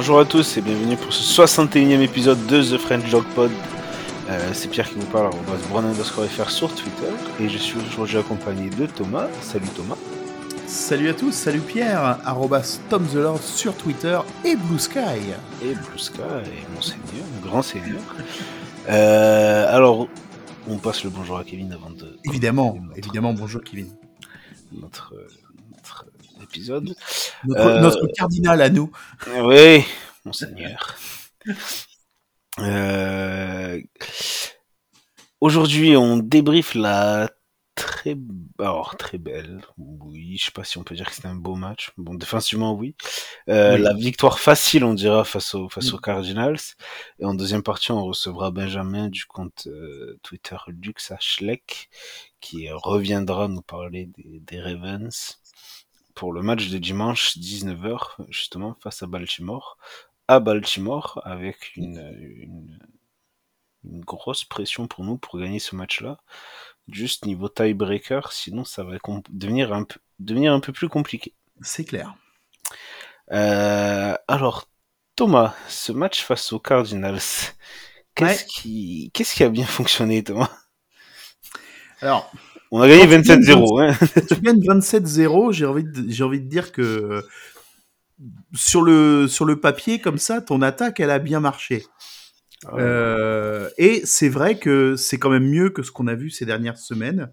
[0.00, 3.50] Bonjour à tous et bienvenue pour ce 61e épisode de The French Dog Pod.
[4.30, 7.78] Euh, c'est Pierre qui vous parle, on va se FR sur Twitter et je suis
[7.78, 9.28] aujourd'hui accompagné de Thomas.
[9.42, 9.98] Salut Thomas.
[10.66, 15.34] Salut à tous, salut Pierre, arrobas Tom the Lord sur Twitter et Blue Sky.
[15.62, 16.22] Et Blue Sky,
[16.74, 18.00] mon seigneur, mon grand seigneur.
[18.88, 20.08] Euh, alors,
[20.66, 22.16] on passe le bonjour à Kevin avant de...
[22.24, 23.88] Évidemment, évidemment, bonjour Kevin.
[24.72, 25.12] Notre
[26.42, 26.94] épisode.
[27.44, 28.90] Notre, euh, cardinal à nous.
[29.42, 29.84] Oui,
[30.24, 30.96] monseigneur.
[32.58, 33.80] euh...
[35.40, 37.30] Aujourd'hui, on débriefe la
[37.74, 38.14] très,
[38.58, 39.62] alors, très belle.
[39.78, 41.92] Oui, je sais pas si on peut dire que c'était un beau match.
[41.96, 42.94] Bon, défensivement, oui.
[43.48, 46.58] Euh, La victoire facile, on dira, face, au, face aux Cardinals.
[47.18, 51.88] Et en deuxième partie, on recevra Benjamin du compte euh, Twitter Lux Schleck,
[52.40, 55.40] qui reviendra nous parler des, des Ravens
[56.20, 59.78] pour le match de dimanche 19h justement face à Baltimore
[60.28, 62.78] à Baltimore avec une,
[63.84, 66.18] une, grosse pression pour nous pour gagner ce match-là.
[66.92, 68.98] Juste niveau tiebreaker, sinon ça va
[69.30, 71.32] devenir un peu, devenir un peu plus compliqué.
[71.62, 72.14] C'est clair.
[73.32, 74.68] Euh, alors,
[75.16, 77.22] Thomas, ce match face aux Cardinals,
[78.14, 80.50] qu'est-ce qui, qu'est-ce qui a bien fonctionné, Thomas?
[82.02, 82.30] Alors,
[82.70, 83.82] on a gagné 27-0.
[83.82, 84.22] Hein.
[84.28, 87.22] tu gagnes 27-0, j'ai envie, de, j'ai envie de dire que
[88.54, 91.84] sur le, sur le papier, comme ça, ton attaque, elle a bien marché.
[92.66, 96.30] Ah euh, et c'est vrai que c'est quand même mieux que ce qu'on a vu
[96.30, 97.32] ces dernières semaines.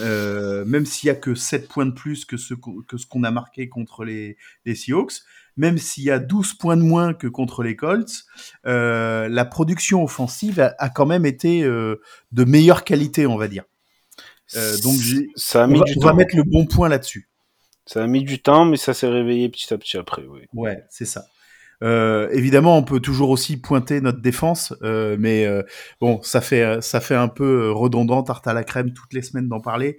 [0.00, 3.22] Euh, même s'il y a que 7 points de plus que ce, que ce qu'on
[3.22, 5.20] a marqué contre les, les Seahawks,
[5.56, 8.24] même s'il y a 12 points de moins que contre les Colts,
[8.66, 13.62] euh, la production offensive a, a, quand même été de meilleure qualité, on va dire.
[14.54, 14.94] Euh, donc
[15.34, 16.06] ça a mis on, va, du on temps.
[16.06, 17.28] va mettre le bon point là-dessus.
[17.84, 20.22] Ça a mis du temps, mais ça s'est réveillé petit à petit après.
[20.28, 20.42] Oui.
[20.54, 21.24] Ouais, c'est ça.
[21.82, 25.46] Euh, évidemment, on peut toujours aussi pointer notre défense, euh, mais
[26.00, 29.48] bon, ça fait ça fait un peu redondant, tarte à la crème toutes les semaines
[29.48, 29.98] d'en parler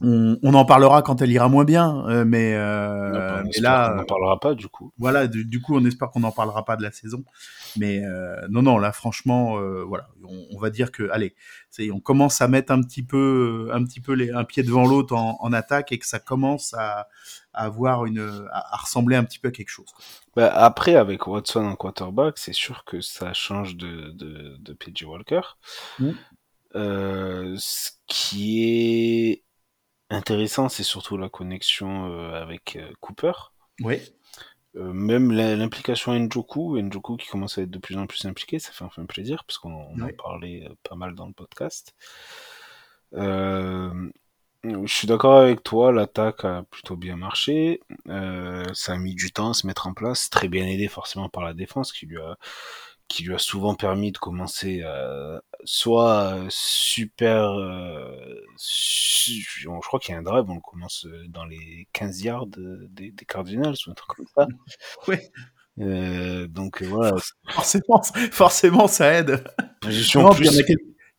[0.00, 3.96] on, on, en parlera quand elle ira moins bien, euh, mais, euh, mais là, on
[3.96, 4.92] n'en parlera pas du coup.
[4.98, 7.24] Voilà, du, du coup, on espère qu'on n'en parlera pas de la saison,
[7.76, 11.34] mais euh, non, non, là, franchement, euh, voilà, on, on, va dire que, allez,
[11.92, 15.14] on commence à mettre un petit peu, un petit peu les, un pied devant l'autre
[15.14, 17.08] en, en, attaque et que ça commence à,
[17.52, 19.92] à avoir une, à, à, ressembler un petit peu à quelque chose.
[20.36, 25.04] Bah, après, avec Watson en quarterback, c'est sûr que ça change de, de, de PJ
[25.04, 25.42] Walker.
[25.98, 26.12] Mmh.
[26.74, 29.44] ce qui est
[30.10, 33.32] intéressant, c'est surtout la connexion euh, avec euh, Cooper.
[33.80, 34.00] Oui.
[34.78, 38.70] Euh, même l'implication Njoku, Njoku qui commence à être de plus en plus impliqué, ça
[38.72, 40.02] fait enfin plaisir parce qu'on oui.
[40.02, 41.94] en parlait pas mal dans le podcast.
[43.14, 44.10] Euh,
[44.64, 47.80] je suis d'accord avec toi, l'attaque a plutôt bien marché.
[48.08, 51.28] Euh, ça a mis du temps à se mettre en place, très bien aidé forcément
[51.28, 52.36] par la défense qui lui a
[53.08, 58.14] qui lui a souvent permis de commencer euh, soit super euh,
[58.56, 62.46] su, je crois qu'il y a un drive on commence euh, dans les 15 yards
[62.46, 64.46] des, des Cardinals ou un truc comme ça.
[65.80, 67.14] Euh, donc voilà.
[67.50, 68.02] Forcément
[68.32, 69.44] forcément ça aide.
[69.80, 70.46] Position non, plus,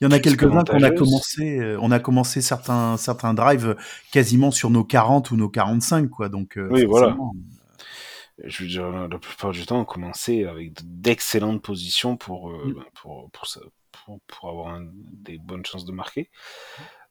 [0.01, 3.77] il y en a, quelques-uns qu'on a commencé euh, on a commencé certains certains drives
[4.11, 6.27] quasiment sur nos 40 ou nos 45 quoi.
[6.27, 7.15] Donc euh, oui voilà
[8.43, 12.85] je veux dire, la plupart du temps, on commençait avec d'excellentes positions pour, euh, mm.
[12.95, 13.61] pour, pour, ça,
[13.91, 16.29] pour, pour, avoir un, des bonnes chances de marquer.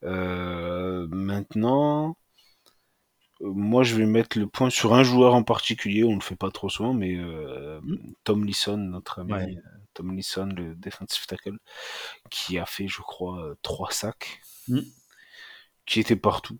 [0.04, 2.16] Euh, maintenant,
[3.40, 6.04] euh, moi, je vais mettre le point sur un joueur en particulier.
[6.04, 8.14] On le fait pas trop souvent, mais euh, mm.
[8.24, 9.56] Tom Lisson, notre ami ouais.
[9.94, 11.58] Tom Lisson, le defensive tackle,
[12.30, 14.80] qui a fait, je crois, trois sacs, mm.
[15.86, 16.58] qui était partout.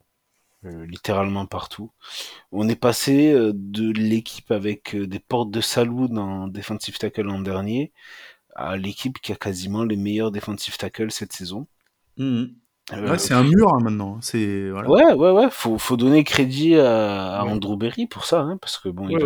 [0.64, 1.92] Euh, littéralement partout.
[2.50, 7.22] On est passé euh, de l'équipe avec euh, des portes de saloon en defensive tackle
[7.22, 7.92] l'an dernier
[8.56, 11.68] à l'équipe qui a quasiment les meilleurs defensive tackle cette saison.
[12.16, 12.46] Mmh.
[12.92, 14.20] Euh, ouais, c'est un mur hein, maintenant.
[14.20, 14.90] C'est voilà.
[14.90, 15.48] ouais, ouais, ouais.
[15.52, 17.52] Faut, faut donner crédit à, à ouais.
[17.52, 19.16] Andrew Berry pour ça, hein, parce que bon, il,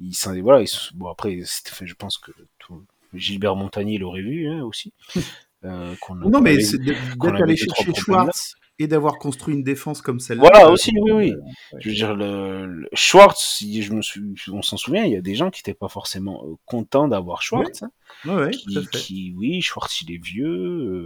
[0.00, 0.62] il, il voilà.
[0.62, 2.84] Il, bon après, je pense que tout,
[3.14, 4.92] Gilbert Montagnier l'aurait vu hein, aussi.
[5.64, 5.94] euh,
[6.24, 7.94] Non, mais d'être allé chercher.
[7.94, 10.42] Schwartz et d'avoir construit une défense comme celle-là.
[10.42, 11.32] Voilà euh, aussi, oui, oui.
[11.32, 11.80] ouais.
[11.80, 14.22] Je veux dire, le, le- Schwartz, si je me suis,
[14.52, 17.42] on s'en souvient, il y a des gens qui n'étaient pas forcément euh, contents d'avoir
[17.42, 17.82] Schwartz.
[17.82, 17.90] hein,
[18.24, 18.98] Ouais, qui, tout à fait.
[18.98, 20.46] qui, oui, Schwartz, il est vieux.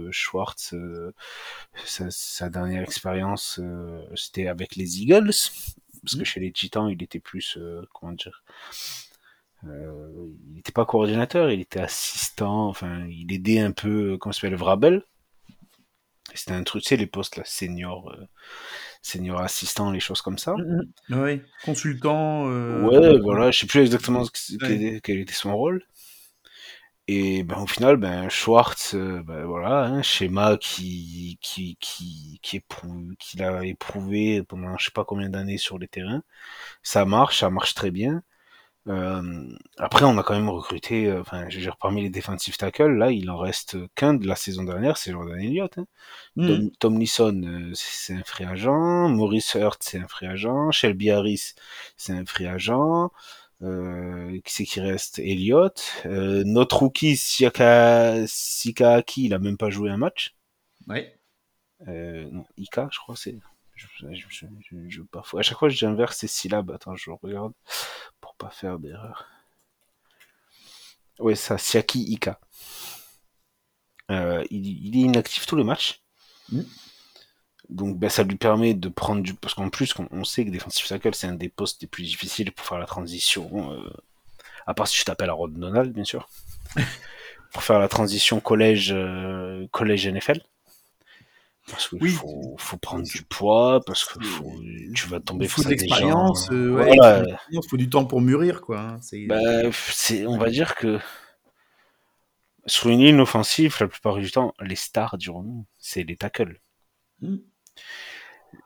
[0.07, 1.13] euh, Schwartz, euh,
[1.85, 5.31] sa, sa dernière expérience, euh, c'était avec les Eagles,
[6.03, 6.25] parce que Mhm.
[6.25, 8.43] chez les Titans, il était plus, euh, comment dire,
[9.65, 10.09] euh,
[10.49, 12.67] il n'était pas coordinateur, il était assistant.
[12.67, 15.03] Enfin, il aidait un peu, euh, comment s'appelle, Vrabel.
[16.33, 18.27] C'était un truc, tu sais, les postes là, senior, euh,
[19.01, 20.55] senior assistant, les choses comme ça.
[20.55, 21.21] Mhm.
[21.21, 22.45] Ouais, consultant.
[22.49, 24.99] euh, Ouais, voilà, je sais plus exactement ce que- Ouais.
[25.03, 25.83] quel, était son rôle.
[27.07, 32.57] Et ben au final, ben Schwartz, euh, ben voilà, un schéma qui qui qui qui
[32.57, 36.23] éprouve, qu'il a éprouvé pendant je sais pas combien d'années sur les terrains.
[36.83, 38.23] Ça marche, ça marche très bien.
[38.87, 39.47] Euh,
[39.77, 42.97] après, on a quand même recruté, euh, enfin, je veux dire, parmi les defensive tackles,
[42.97, 45.77] là, il en reste qu'un de la saison dernière, c'est Jordan Elliott.
[45.77, 46.67] Hein.
[46.79, 49.09] Tomlinson, euh, c'est un free agent.
[49.09, 50.71] Maurice Hurt, c'est un free agent.
[50.71, 51.53] Shelby Harris,
[51.95, 53.09] c'est un free agent.
[53.61, 55.19] Euh, qui c'est qui reste?
[55.19, 55.81] Elliott.
[56.05, 60.35] Euh, notre rookie, Siaka, Sikaaki, il a même pas joué un match.
[60.87, 61.17] Ouais.
[61.87, 63.37] Euh, non, Ika, je crois, c'est.
[63.75, 64.45] Je, je,
[64.87, 66.71] je, parfois, à chaque fois, j'inverse ces syllabes.
[66.71, 67.53] Attends, je regarde
[68.21, 69.25] pour pas faire d'erreur.
[71.19, 72.39] Ouais, ça, Siaki Ika.
[74.11, 76.01] Euh, il, il est inactif tous les matchs.
[76.51, 76.61] Mm.
[77.69, 79.33] Donc ben, ça lui permet de prendre du...
[79.33, 82.03] Parce qu'en plus, on, on sait que defensive tackle, c'est un des postes les plus
[82.03, 83.73] difficiles pour faire la transition.
[83.73, 83.89] euh,
[84.67, 86.29] À part si je t'appelle Aaron Donald, bien sûr.
[87.53, 90.41] pour faire la transition collège, euh, collège NFL.
[91.69, 92.11] Parce qu'il Oui.
[92.11, 94.53] faut, faut prendre du poids, parce que faut,
[94.93, 96.49] tu vas tomber Il faut de l'expérience.
[96.51, 97.23] euh, ouais, Voilà.
[97.51, 98.79] il faut du temps pour mûrir, quoi.
[98.79, 99.39] hein, Bah,
[100.27, 100.99] on va dire que
[102.65, 106.59] sur une ligne offensive, la plupart du temps, les stars, dirons-nous, c'est les tackles.
[107.21, 107.37] Mm.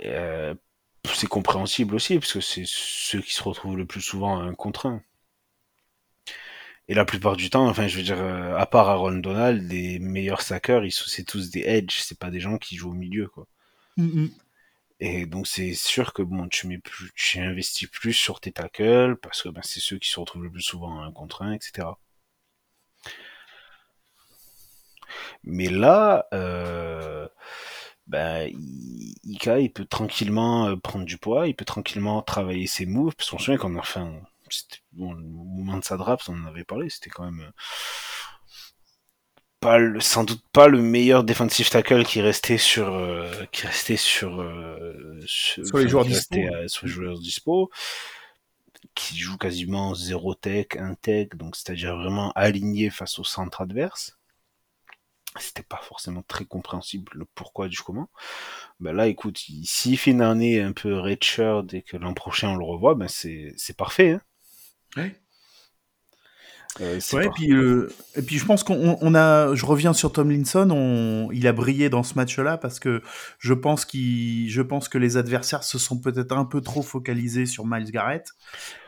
[0.05, 0.55] Euh,
[1.13, 4.53] c'est compréhensible aussi, parce que c'est ceux qui se retrouvent le plus souvent à un
[4.55, 5.01] contre un.
[6.89, 9.99] Et la plupart du temps, enfin, je veux dire, euh, à part Aaron Donald, les
[9.99, 12.93] meilleurs sackers, ils sont, c'est tous des edge, c'est pas des gens qui jouent au
[12.93, 13.47] milieu, quoi.
[13.97, 14.31] Mhm.
[14.99, 19.17] Et donc c'est sûr que bon, tu mets plus, tu investis plus sur tes tackles
[19.21, 21.87] parce que ben, c'est ceux qui se retrouvent le plus souvent un contre un, etc.
[25.43, 27.27] Mais là, euh,
[28.07, 28.49] ben,
[29.23, 33.29] Ika, il peut tranquillement euh, prendre du poids, il peut tranquillement travailler ses moves, parce
[33.29, 34.36] qu'on se souvient qu'on a fait un, c'était-
[34.93, 37.51] bon, le moment de sa draft, on en avait parlé, c'était quand même euh,
[39.59, 43.97] pas le, sans doute pas le meilleur defensive tackle qui restait sur, euh, qui restait
[43.97, 46.35] sur, euh, Sur les joueurs dispo.
[46.35, 47.71] restait, sur les joueurs dispo,
[48.95, 54.17] qui joue quasiment zéro tech, un tech, donc c'est-à-dire vraiment aligné face au centre adverse
[55.39, 58.09] c'était pas forcément très compréhensible le pourquoi du comment.
[58.79, 62.49] Ben là, écoute, il- s'il fait une année un peu redshirt et que l'an prochain
[62.49, 64.11] on le revoit, ben c'est c'est parfait.
[64.13, 64.21] Hein.
[64.97, 65.15] Ouais.
[66.81, 70.11] Euh, Ouais, et puis, euh, et puis je pense qu'on on a, je reviens sur
[70.11, 73.01] Tomlinson, on, il a brillé dans ce match-là parce que
[73.39, 77.47] je pense qu'il, je pense que les adversaires se sont peut-être un peu trop focalisés
[77.47, 78.29] sur Miles Garrett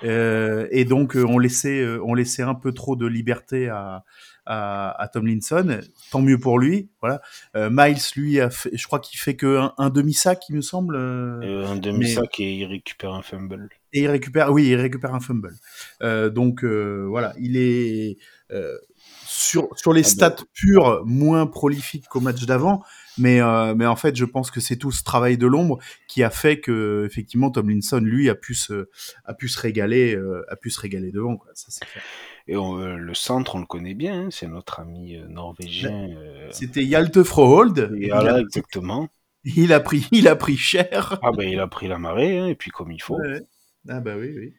[0.03, 4.03] euh, et donc on laissait, on laissait un peu trop de liberté à,
[4.45, 5.79] à, à Tomlinson.
[6.11, 7.21] Tant mieux pour lui, voilà.
[7.55, 10.61] Miles, lui, a fait, je crois qu'il fait que un, un demi sac, il me
[10.61, 10.95] semble.
[10.95, 13.69] un demi-sac et il récupère un fumble.
[13.93, 15.53] Et il récupère, oui, il récupère un fumble.
[16.01, 18.17] Euh, donc euh, voilà, il est
[18.51, 18.77] euh,
[19.25, 20.43] sur sur les Ah stats bah.
[20.53, 22.83] pures moins prolifique qu'au match d'avant,
[23.17, 23.39] mais
[23.75, 26.59] mais en fait, je pense que c'est tout ce travail de l'ombre qui a fait
[26.59, 28.89] que effectivement Tomlinson lui a pu se
[29.25, 30.17] a pu se régaler
[30.49, 31.51] a pu se régaler devant quoi.
[31.53, 32.03] Ça c'est clair.
[32.47, 36.09] Et on- le centre, on le connaît bien, hein, c'est notre ami norvégien.
[36.09, 37.91] euh, C'était Hjalte Frohold.
[38.09, 39.07] voilà, exactement.
[39.43, 41.19] il a pris il a pris cher.
[41.21, 43.17] Ah ben il a pris la marée, hein, et puis comme il faut.
[43.19, 43.41] Ouais.
[43.89, 44.53] Ah bah oui oui.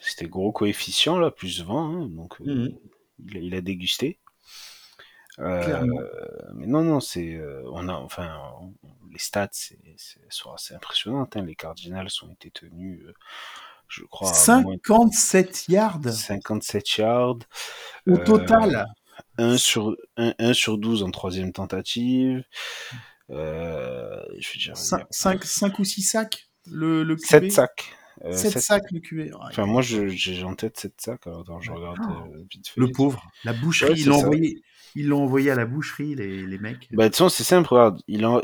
[0.00, 2.78] C'était gros coefficient là, plus 20, hein, donc euh, Mhm.
[3.26, 4.18] il, a, il a dégusté.
[5.40, 5.84] Euh,
[6.54, 8.74] mais non, non, c'est, euh, on a, enfin, on-
[9.12, 9.78] les stats, c'est,
[10.30, 11.36] sont assez impressionnantes.
[11.36, 11.42] Hein.
[11.44, 13.12] Les Cardinals ont été tenus, euh,
[13.88, 17.38] je crois, à moins 57 yards de 57 yards.
[18.06, 18.86] au Euh, total.
[19.36, 22.44] 1 sur, 1, 1 sur 12 en troisième tentative.
[23.30, 27.94] Euh, je veux dire, 5, 5, ou 6 sacs le, le QB 7 sacs.
[28.24, 29.32] Euh, 7 sept- sacs le QB.
[29.40, 31.26] Enfin, moi, j'ai en tête 7 sacs.
[31.26, 31.78] Alors, attends, je Ouais.
[31.78, 32.80] regarde euh, vite fait.
[32.80, 34.62] le les- pauvre, la boucherie, Ouais, ils l'ont envoyé,
[34.94, 36.88] ils l'ont envoyé à la boucherie les, les mecs.
[36.92, 38.02] Bah, de toute façon, c'est simple, regarde.
[38.08, 38.40] Il en...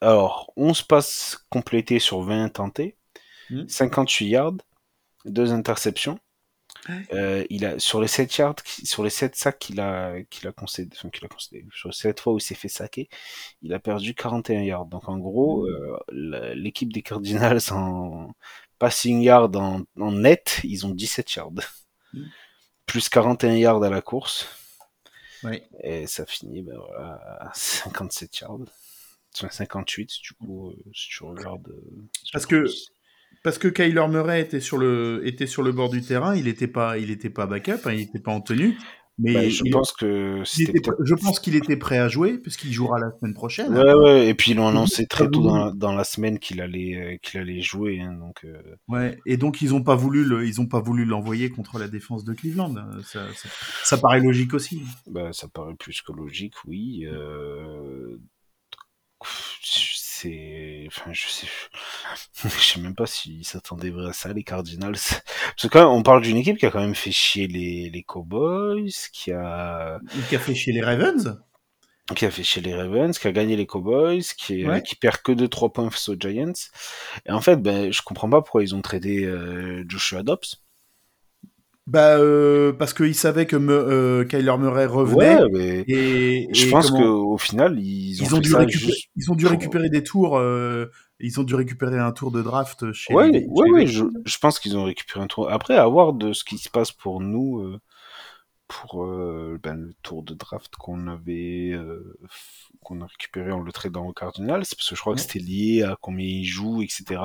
[0.00, 2.96] Alors, 11 passes complétées sur 20 tentées,
[3.50, 3.66] Hmm.
[3.66, 4.56] 58 yards,
[5.24, 6.18] 2 interceptions.
[7.12, 10.52] Euh, il a sur les 7 yards, sur les 7 sacs qu'il a qu'il a
[10.52, 13.08] concédé, enfin, qu'il a concédé, sur 7 fois où il s'est fait saquer,
[13.62, 14.86] il a perdu 41 yards.
[14.86, 15.98] Donc en gros, euh,
[16.54, 18.30] l'équipe des Cardinals en
[18.78, 21.52] passing yard en, en, net, ils ont 17 yards.
[22.12, 22.24] Mm.
[22.86, 24.48] Plus 41 yards à la course.
[25.84, 28.58] Et ça finit ben voilà, à 57 yards.
[29.32, 31.68] 58 du coup, euh, si tu regardes.
[31.68, 32.66] Euh, Parce que
[33.44, 36.66] parce que Kyler Murray était sur le, était sur le bord du terrain, il n'était
[36.66, 38.76] pas, il était pas backup, hein, il n'était pas en tenue.
[39.18, 43.10] Mais bah, je pense que je pense qu'il était prêt à jouer puisqu'il jouera la
[43.18, 43.76] semaine prochaine.
[43.76, 44.28] Ouais, ouais.
[44.28, 47.16] Et puis ils l'ont annoncé très tôt dans la, dans la semaine qu'il allait euh,
[47.20, 48.00] qu'il allait jouer.
[48.00, 48.44] Hein, donc.
[48.44, 48.62] Euh...
[48.86, 49.18] Ouais.
[49.26, 52.24] Et donc ils ont pas voulu le, ils ont pas voulu l'envoyer contre la défense
[52.24, 52.74] de Cleveland.
[53.02, 53.48] Ça, ça,
[53.82, 54.82] ça, paraît logique aussi.
[55.08, 57.04] Bah, ça paraît plus que logique, oui.
[57.06, 58.18] Euh
[60.22, 61.46] c'est enfin je sais
[62.44, 66.22] je sais même pas s'ils s'attendaient à ça les Cardinals parce que quand on parle
[66.22, 70.38] d'une équipe qui a quand même fait chier les, les Cowboys qui a qui a
[70.38, 71.38] fait chier les Ravens?
[72.16, 74.82] Qui a fait chier les Ravens, qui a gagné les Cowboys, qui, ouais.
[74.82, 76.54] qui perd que de 3 points face aux Giants.
[77.26, 80.56] Et en fait, ben, je comprends pas pourquoi ils ont tradé euh, Joshua Dobbs.
[81.88, 85.42] Bah euh, parce qu'ils savaient que me, euh, Kyler Murray revenait.
[85.42, 89.08] Ouais, mais et, je et pense qu'au final ils ont, ils ont dû récupérer, juste...
[89.16, 90.36] ils ont dû récupérer des tours.
[90.36, 93.14] Euh, ils ont dû récupérer un tour de draft chez.
[93.14, 93.86] Ouais, les, ouais, ouais.
[93.86, 95.50] Je, je, pense qu'ils ont récupéré un tour.
[95.50, 97.80] Après, à voir de ce qui se passe pour nous, euh,
[98.66, 101.72] pour euh, ben, le tour de draft qu'on avait,
[102.84, 105.84] qu'on a récupéré en le tradant au Cardinals, parce que je crois que c'était lié
[105.84, 107.18] à combien ils jouent, etc.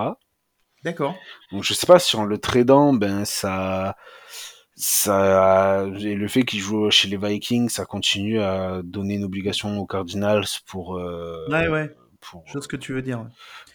[0.85, 1.15] D'accord.
[1.51, 3.97] Donc je sais pas si en le tradant, ben ça
[4.75, 9.77] ça et le fait qu'il joue chez les Vikings, ça continue à donner une obligation
[9.77, 11.95] aux Cardinals pour euh, ouais ouais.
[12.19, 13.27] pour je sais ce que tu veux dire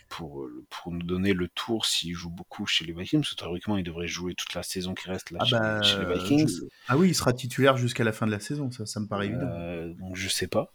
[0.09, 3.77] pour pour nous donner le tour s'il joue beaucoup chez les Vikings parce que théoriquement
[3.77, 6.49] il devrait jouer toute la saison qui reste là ah chez, bah, chez, les Vikings.
[6.49, 6.65] je...
[6.89, 9.27] ah oui il sera titulaire jusqu'à la fin de la saison ça ça me paraît
[9.27, 9.47] évident.
[9.47, 10.73] euh, donc je sais pas.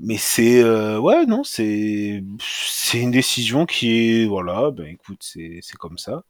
[0.00, 5.58] Mais c'est euh, ouais non c'est c'est une décision qui est voilà ben écoute c'est
[5.62, 6.22] c'est comme ça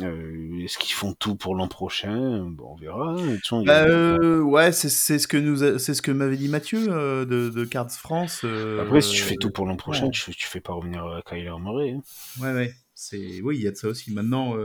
[0.00, 2.46] euh, Est-ce qu'ils font tout pour l'an prochain?
[2.50, 3.16] Bon, On verra.
[3.16, 4.88] Façon, bah, euh, ouais, c'est
[5.18, 8.44] ce que nous, c'est ce que m'avait dit Mathieu euh, de, de, Cards France.
[8.80, 10.10] Après, si tu fais tout pour l'an prochain, ouais.
[10.10, 11.92] tu, tu fais pas revenir Kyler Murray.
[11.92, 12.02] Hein.
[12.40, 12.74] Ouais, ouais.
[12.96, 14.12] C'est oui, il y a de ça aussi.
[14.12, 14.56] Maintenant,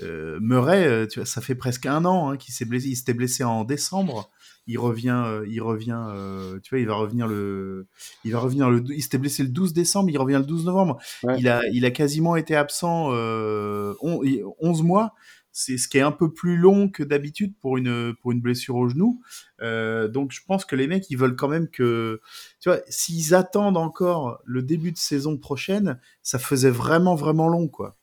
[0.00, 2.88] Murray, tu vois, ça fait presque un an hein, qu'il s'est blessé.
[2.88, 4.30] Il s'était blessé en décembre
[4.66, 7.86] il revient, euh, il revient, euh, tu vois, il va revenir le,
[8.24, 10.98] il va revenir le, il s'était blessé le 12 décembre, il revient le 12 novembre.
[11.22, 11.38] Ouais.
[11.38, 14.20] Il a, il a quasiment été absent euh, on,
[14.60, 15.14] 11 mois.
[15.54, 18.76] C'est ce qui est un peu plus long que d'habitude pour une, pour une blessure
[18.76, 19.20] au genou.
[19.60, 22.22] Euh, donc je pense que les mecs, ils veulent quand même que,
[22.58, 27.68] tu vois, s'ils attendent encore le début de saison prochaine, ça faisait vraiment, vraiment long,
[27.68, 27.98] quoi.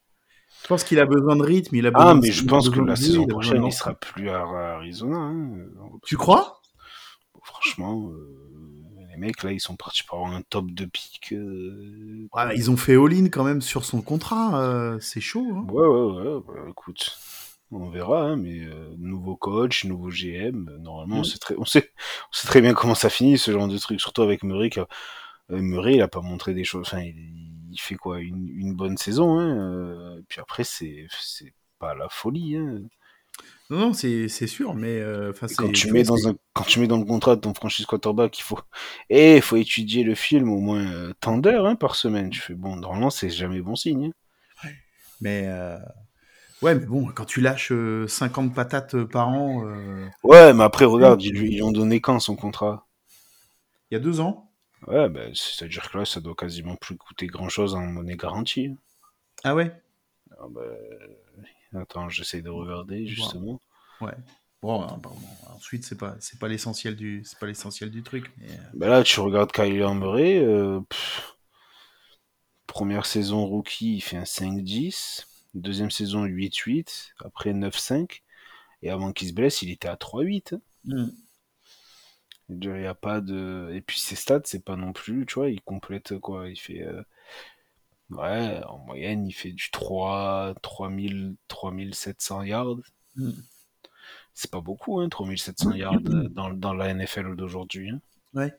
[0.62, 1.75] Je pense qu'il a besoin de rythme.
[1.75, 2.20] Il a besoin ah, de...
[2.20, 4.42] mais je pense que la saison prochaine, il sera plus à
[4.75, 5.18] Arizona.
[5.18, 5.48] Hein.
[6.04, 6.62] Tu crois?
[7.44, 11.34] Franchement, euh, les mecs, là, ils sont partis pour avoir un top de pique.
[11.34, 12.28] Euh...
[12.56, 14.62] Ils ont fait all-in quand même sur son contrat.
[14.62, 15.48] Euh, c'est chaud.
[15.56, 16.42] Hein ouais, ouais, ouais.
[16.46, 17.18] Bah, écoute,
[17.72, 18.24] on verra.
[18.24, 20.70] Hein, mais nouveau coach, nouveau GM.
[20.80, 21.22] Normalement, ouais.
[21.22, 21.92] on, sait très, on, sait,
[22.32, 24.00] on sait très bien comment ça finit, ce genre de truc.
[24.00, 24.70] Surtout avec Murray.
[24.70, 24.88] Qui a,
[25.50, 26.86] Murray, il a pas montré des choses.
[26.86, 29.40] Enfin, il, il fait quoi une, une, bonne saison.
[29.40, 31.08] Hein, euh, puis après, c'est
[31.80, 32.58] pas la folie.
[32.58, 32.82] Hein.
[33.70, 36.98] Non, non, c'est sûr, mais euh, quand tu mets dans un quand tu mets dans
[36.98, 38.60] le contrat de ton franchise quarterback, il faut
[39.10, 42.32] et il faut étudier le film au moins euh, tant d'heures hein, par semaine.
[42.32, 44.06] Tu fais bon, normalement c'est jamais bon signe.
[44.08, 44.12] Hein.
[44.64, 44.76] Ouais.
[45.22, 45.78] Mais euh...
[46.64, 47.72] ouais, mais bon, quand tu lâches
[48.08, 49.64] 50 patates par an.
[49.68, 50.08] Euh...
[50.24, 52.88] Ouais, mais après regarde, ils lui ont donné quand son contrat?
[53.92, 54.49] Il y a deux ans.
[54.88, 58.75] Ouais, bah, c'est-à-dire que là, ça doit quasiment plus coûter grand-chose en monnaie garantie.
[59.43, 59.71] Ah ouais?
[60.31, 60.62] Ah bah...
[61.75, 63.59] Attends, j'essaie de regarder justement.
[64.01, 64.15] Ouais.
[64.62, 65.12] Bon, bon
[65.55, 68.31] ensuite c'est pas c'est pas l'essentiel du c'est pas l'essentiel du truc.
[68.38, 68.48] Mais...
[68.74, 70.43] Bah là, tu regardes Kyler Murray.
[70.43, 70.81] Euh,
[72.67, 75.25] première saison rookie, il fait un 5-10.
[75.53, 77.12] Deuxième saison 8-8.
[77.24, 78.21] Après 9-5.
[78.81, 80.55] Et avant qu'il se blesse, il était à 3-8.
[80.55, 80.62] Hein.
[80.86, 81.09] Mm.
[82.50, 83.72] Il n'y a pas de.
[83.74, 86.82] Et puis ses stats, c'est pas non plus, tu vois, il complète quoi Il fait.
[86.84, 87.03] Euh...
[88.10, 92.77] Ouais, en moyenne, il fait du 3, 3000, 3700 yards.
[93.15, 93.32] Mm.
[94.34, 97.91] C'est pas beaucoup, hein, 3700 yards dans, dans la NFL d'aujourd'hui.
[97.91, 98.01] Hein.
[98.34, 98.53] Ouais.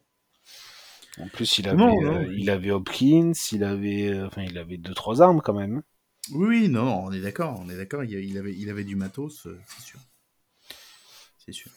[1.19, 2.21] En plus, il avait, non, non.
[2.21, 5.83] Euh, il avait Hopkins, il avait, euh, enfin, il avait deux trois armes quand même.
[6.33, 8.05] Oui, non, on est d'accord, on est d'accord.
[8.05, 9.99] Il, il, avait, il avait du matos, euh, c'est sûr.
[11.39, 11.71] C'est sûr.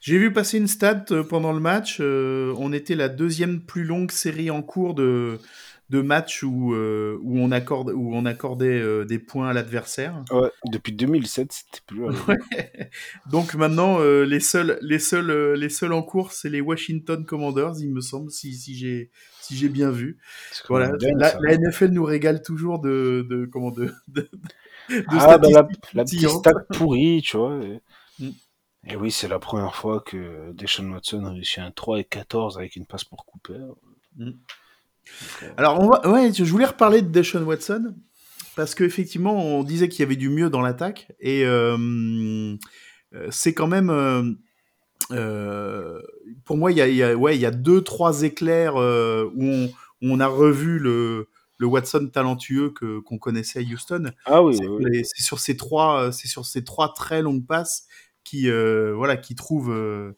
[0.00, 1.98] J'ai vu passer une stat pendant le match.
[2.00, 5.38] Euh, on était la deuxième plus longue série en cours de
[5.90, 10.22] de matchs où, euh, où, on, accorde, où on accordait euh, des points à l'adversaire.
[10.30, 12.10] Ouais, depuis 2007, c'était plus ouais.
[13.30, 17.24] Donc maintenant, euh, les, seuls, les, seuls, euh, les seuls en cours, c'est les Washington
[17.24, 20.18] Commanders, il me semble, si, si j'ai si j'ai bien vu.
[20.68, 24.28] Voilà, bien, la, la, NFL nous régale toujours de, de comment de, de,
[24.90, 27.58] de ah, bah la, la petite stat pourrie, tu vois.
[27.64, 27.80] Et,
[28.22, 28.30] mm.
[28.90, 32.76] Et oui, c'est la première fois que Deshaun Watson réussit un 3 et 14 avec
[32.76, 33.60] une passe pour Cooper.
[34.16, 34.30] Mm.
[35.56, 37.94] Alors, on va, ouais, je voulais reparler de Deshaun Watson
[38.56, 42.56] parce qu'effectivement, on disait qu'il y avait du mieux dans l'attaque et euh,
[43.30, 43.90] c'est quand même.
[43.90, 44.32] Euh,
[45.12, 46.02] euh,
[46.44, 49.44] pour moi, il y a, y a, ouais, y a deux, trois éclairs euh, où,
[49.44, 54.10] on, où, on, a revu le, le Watson talentueux que qu'on connaissait à Houston.
[54.26, 54.56] Ah oui.
[54.56, 55.04] C'est oui.
[55.14, 57.86] sur ces trois, c'est sur ces trois très longues passes
[58.28, 60.12] qui, euh, voilà, qui trouvent euh,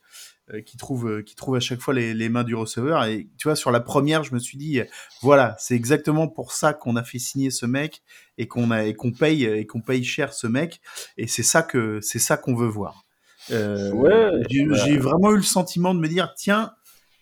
[0.66, 3.04] qui trouve euh, qui trouve à chaque fois les, les, mains du receveur.
[3.04, 4.80] Et tu vois sur la première je me suis dit
[5.22, 8.02] voilà c'est exactement pour ça qu'on a fait signer ce mec
[8.36, 10.80] et qu'on a et qu'on paye et qu'on paye cher ce mec.
[11.16, 13.04] Et c'est ça que c'est ça qu'on veut voir.
[13.52, 14.98] Euh, ouais, j'ai ouais.
[14.98, 16.72] vraiment eu le sentiment de me dire tiens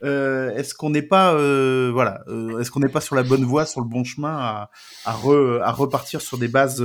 [0.05, 3.45] euh, est-ce qu'on n'est pas euh, voilà euh, est-ce qu'on n'est pas sur la bonne
[3.45, 4.71] voie sur le bon chemin à,
[5.05, 6.85] à, re, à repartir sur des bases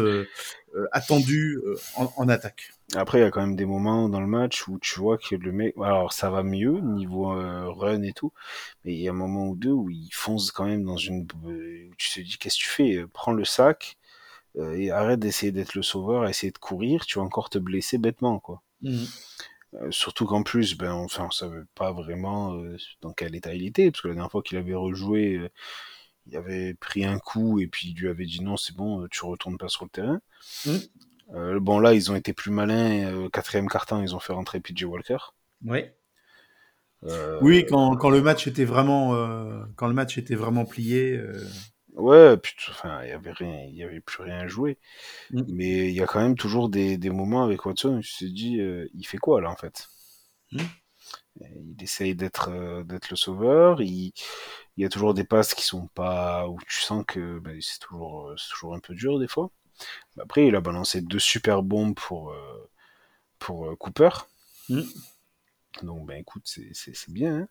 [0.91, 1.61] attendues
[1.95, 2.71] en, en attaque?
[2.95, 5.35] Après, il y a quand même des moments dans le match où tu vois que
[5.35, 8.33] le mec, alors ça va mieux niveau euh, run et tout,
[8.83, 11.27] mais il y a un moment ou deux où il fonce quand même dans une,
[11.43, 13.97] où tu te dis qu'est-ce que tu fais, prends le sac
[14.57, 17.97] euh, et arrête d'essayer d'être le sauveur, essayer de courir, tu vas encore te blesser
[17.97, 18.61] bêtement quoi.
[18.81, 19.05] Mmh.
[19.75, 23.65] Euh, surtout qu'en plus, ben enfin on savait pas vraiment euh, dans quel état il
[23.65, 25.49] était, parce que la dernière fois qu'il avait rejoué, euh,
[26.27, 29.25] il avait pris un coup et puis il lui avait dit non c'est bon, tu
[29.25, 30.21] retournes pas sur le terrain.
[30.65, 30.77] Mmh.
[31.33, 33.05] Euh, bon là, ils ont été plus malins.
[33.11, 35.17] Euh, quatrième carton, ils ont fait rentrer PJ Walker.
[35.65, 35.85] Oui.
[37.03, 37.39] Euh...
[37.41, 41.17] Oui, quand, quand, le match était vraiment euh, quand le match était vraiment plié.
[41.17, 41.33] euh,
[41.95, 44.79] Ouais, puis enfin, il y avait rien, il y avait plus rien à jouer.
[45.31, 45.43] Mm.
[45.49, 48.25] Mais il y a quand même toujours des, des moments avec Watson où tu te
[48.25, 49.89] dis, euh, il fait quoi là en fait?
[50.53, 50.59] Mm.
[51.39, 53.81] Il essaye d'être euh, d'être le sauveur.
[53.81, 54.13] Il,
[54.77, 57.79] il y a toujours des passes qui sont pas où tu sens que ben, c'est
[57.79, 59.51] toujours c'est toujours un peu dur des fois.
[60.19, 62.69] Après, il a balancé deux super bombes pour, euh,
[63.39, 64.09] pour euh, Cooper.
[64.69, 64.81] Mm.
[65.81, 67.35] Donc, ben écoute, c'est bien.
[67.35, 67.47] Hein.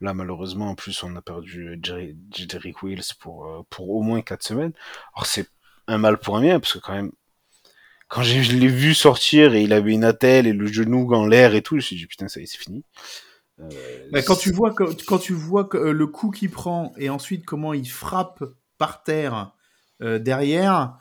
[0.00, 4.20] Là, malheureusement, en plus, on a perdu Jerry, Jerry Wills pour, euh, pour au moins
[4.20, 4.72] 4 semaines.
[5.14, 5.48] Alors, c'est
[5.86, 7.12] un mal pour un bien, parce que quand même,
[8.08, 11.54] quand je l'ai vu sortir et il avait une attelle et le genou en l'air
[11.54, 12.84] et tout, je me suis dit, putain, ça y est, c'est fini.
[13.60, 16.92] Euh, bah, quand tu vois, quand, quand tu vois que, euh, le coup qu'il prend
[16.96, 18.44] et ensuite comment il frappe
[18.78, 19.52] par terre
[20.02, 20.98] euh, derrière,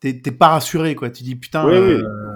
[0.00, 1.10] t'es pas rassuré quoi.
[1.10, 2.28] Tu dis putain oui, euh,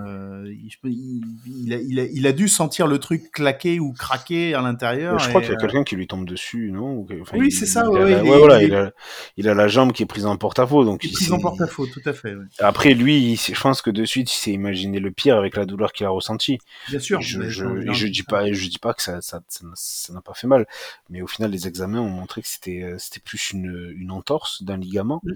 [0.46, 4.55] il, il, il, a, il, a, il, a, dû sentir le truc claquer ou craquer
[4.55, 7.07] à l'intérieur je crois qu'il y a quelqu'un qui lui tombe dessus non?
[7.20, 8.90] Enfin, oui c'est ça il, ouais, voilà, il, a,
[9.37, 12.01] il a la jambe qui est prise en porte-à-faux donc il prise en porte-à-faux tout
[12.05, 12.44] à fait ouais.
[12.59, 15.92] après lui je pense que de suite il s'est imaginé le pire avec la douleur
[15.92, 16.59] qu'il a ressentie.
[16.88, 19.42] Bien sûr je, je, et je dis pas je dis pas que ça ça
[19.75, 20.66] ça n'a pas fait mal
[21.11, 24.77] mais au final les examens ont montré que c'était c'était plus une, une entorse d'un
[24.77, 25.35] ligament oui.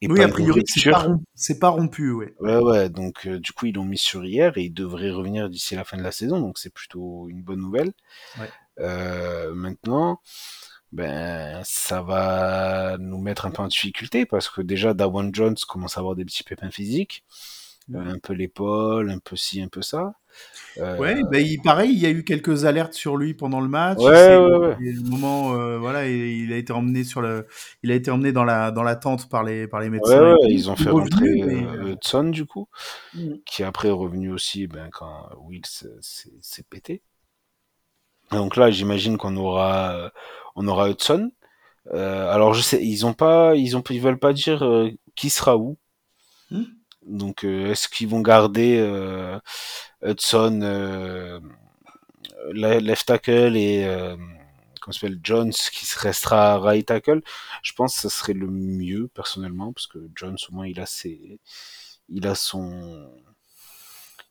[0.00, 2.34] Et oui, a priori, c'est pas, rompu, pas rompu, ouais.
[2.38, 5.50] Ouais, ouais, donc euh, du coup, ils l'ont mis sur hier et il devrait revenir
[5.50, 7.92] d'ici la fin de la saison, donc c'est plutôt une bonne nouvelle.
[8.38, 8.48] Ouais.
[8.78, 10.20] Euh, maintenant,
[10.92, 15.96] ben, ça va nous mettre un peu en difficulté parce que déjà, Dawan Jones commence
[15.96, 17.24] à avoir des petits pépins physiques.
[17.94, 20.14] Un peu l'épaule, un peu ci, un peu ça.
[20.78, 20.96] Euh...
[20.98, 23.98] Ouais, bah, il, pareil, il y a eu quelques alertes sur lui pendant le match.
[23.98, 24.76] Ouais, ouais, ouais.
[24.78, 27.46] Le moment, euh, voilà, il, il, a été emmené sur le,
[27.82, 30.20] il a été emmené dans la dans la tente par les par les médecins.
[30.20, 32.68] Ouais, ouais ils ont fait rentrer euh, Hudson du coup,
[33.14, 33.34] mmh.
[33.46, 37.02] qui après est revenu aussi, ben quand Will s'est pété.
[38.30, 40.12] Donc là, j'imagine qu'on aura
[40.54, 41.30] on aura Hudson.
[41.94, 45.30] Euh, alors je sais, ils ont pas, ils ont, ils veulent pas dire euh, qui
[45.30, 45.78] sera où.
[46.50, 46.62] Mmh.
[47.08, 49.38] Donc, euh, est-ce qu'ils vont garder euh,
[50.02, 51.40] Hudson euh,
[52.52, 53.86] left tackle et
[54.80, 57.22] comment s'appelle Jones qui restera right tackle?
[57.62, 60.86] Je pense que ce serait le mieux personnellement parce que Jones au moins il a
[60.86, 61.40] ses,
[62.08, 63.10] il a son,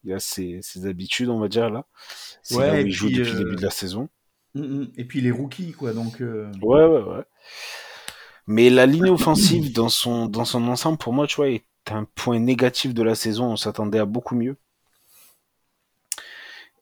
[0.03, 1.85] il a ses, ses habitudes on va dire là.
[2.43, 4.09] C'est ouais, là où il joue depuis le début de la saison.
[4.95, 6.21] Et puis les rookies quoi donc.
[6.21, 6.51] Euh...
[6.61, 7.23] Ouais ouais ouais.
[8.47, 12.05] Mais la ligne offensive dans son dans son ensemble pour moi tu vois est un
[12.05, 13.51] point négatif de la saison.
[13.51, 14.57] On s'attendait à beaucoup mieux.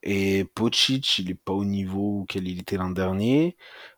[0.03, 3.57] Et Pocic, il est pas au niveau auquel il était l'an dernier.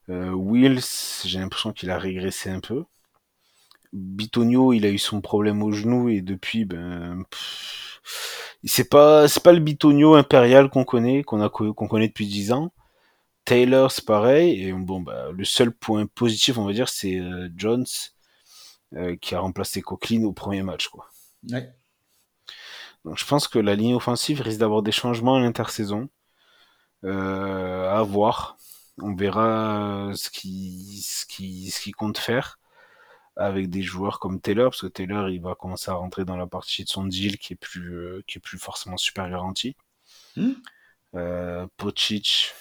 [0.09, 0.81] Euh, Wills,
[1.25, 2.85] j'ai l'impression qu'il a régressé un peu.
[3.93, 7.23] Bitonio, il a eu son problème au genou et depuis, ben,
[8.63, 12.51] c'est pas, c'est pas le Bitonio impérial qu'on connaît, qu'on a, qu'on connaît depuis 10
[12.53, 12.71] ans.
[13.45, 14.63] Taylor, c'est pareil.
[14.67, 17.85] Et bon, bah, le seul point positif, on va dire, c'est euh, Jones
[19.21, 21.09] qui a remplacé Coquelin au premier match, quoi.
[21.51, 21.73] Ouais.
[23.05, 26.09] Donc je pense que la ligne offensive risque d'avoir des changements à l'intersaison.
[27.03, 28.57] à voir.
[28.99, 32.59] On verra ce qui, ce qui, ce qui compte faire
[33.35, 36.47] avec des joueurs comme Taylor, parce que Taylor il va commencer à rentrer dans la
[36.47, 39.75] partie de son deal qui est plus, qui est plus forcément super garantie.
[40.35, 40.53] Hmm.
[41.15, 41.67] Euh,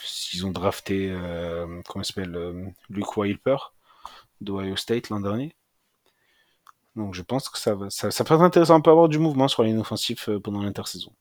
[0.03, 3.57] s'ils ont drafté, euh, comment s'appelle, euh, Luke Wilper
[4.41, 5.55] d'Ohio State l'an dernier.
[6.97, 9.19] Donc je pense que ça va, ça, ça peut être intéressant, on peut avoir du
[9.19, 11.13] mouvement sur la ligne offensive pendant l'intersaison.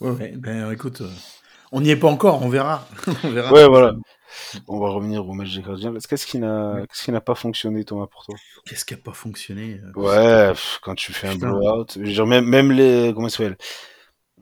[0.00, 1.02] Ouais, ben écoute,
[1.72, 2.86] on n'y est pas encore, on verra.
[3.24, 3.52] on verra.
[3.52, 3.94] Ouais, voilà.
[4.68, 5.92] On va revenir au match des gardiens.
[6.08, 8.36] Qu'est-ce qui n'a, pas fonctionné, Thomas, pour toi?
[8.66, 13.12] Qu'est-ce qui n'a pas fonctionné Ouais, quand tu fais un blowout, genre même, même les,
[13.14, 13.56] comment ça s'appelle?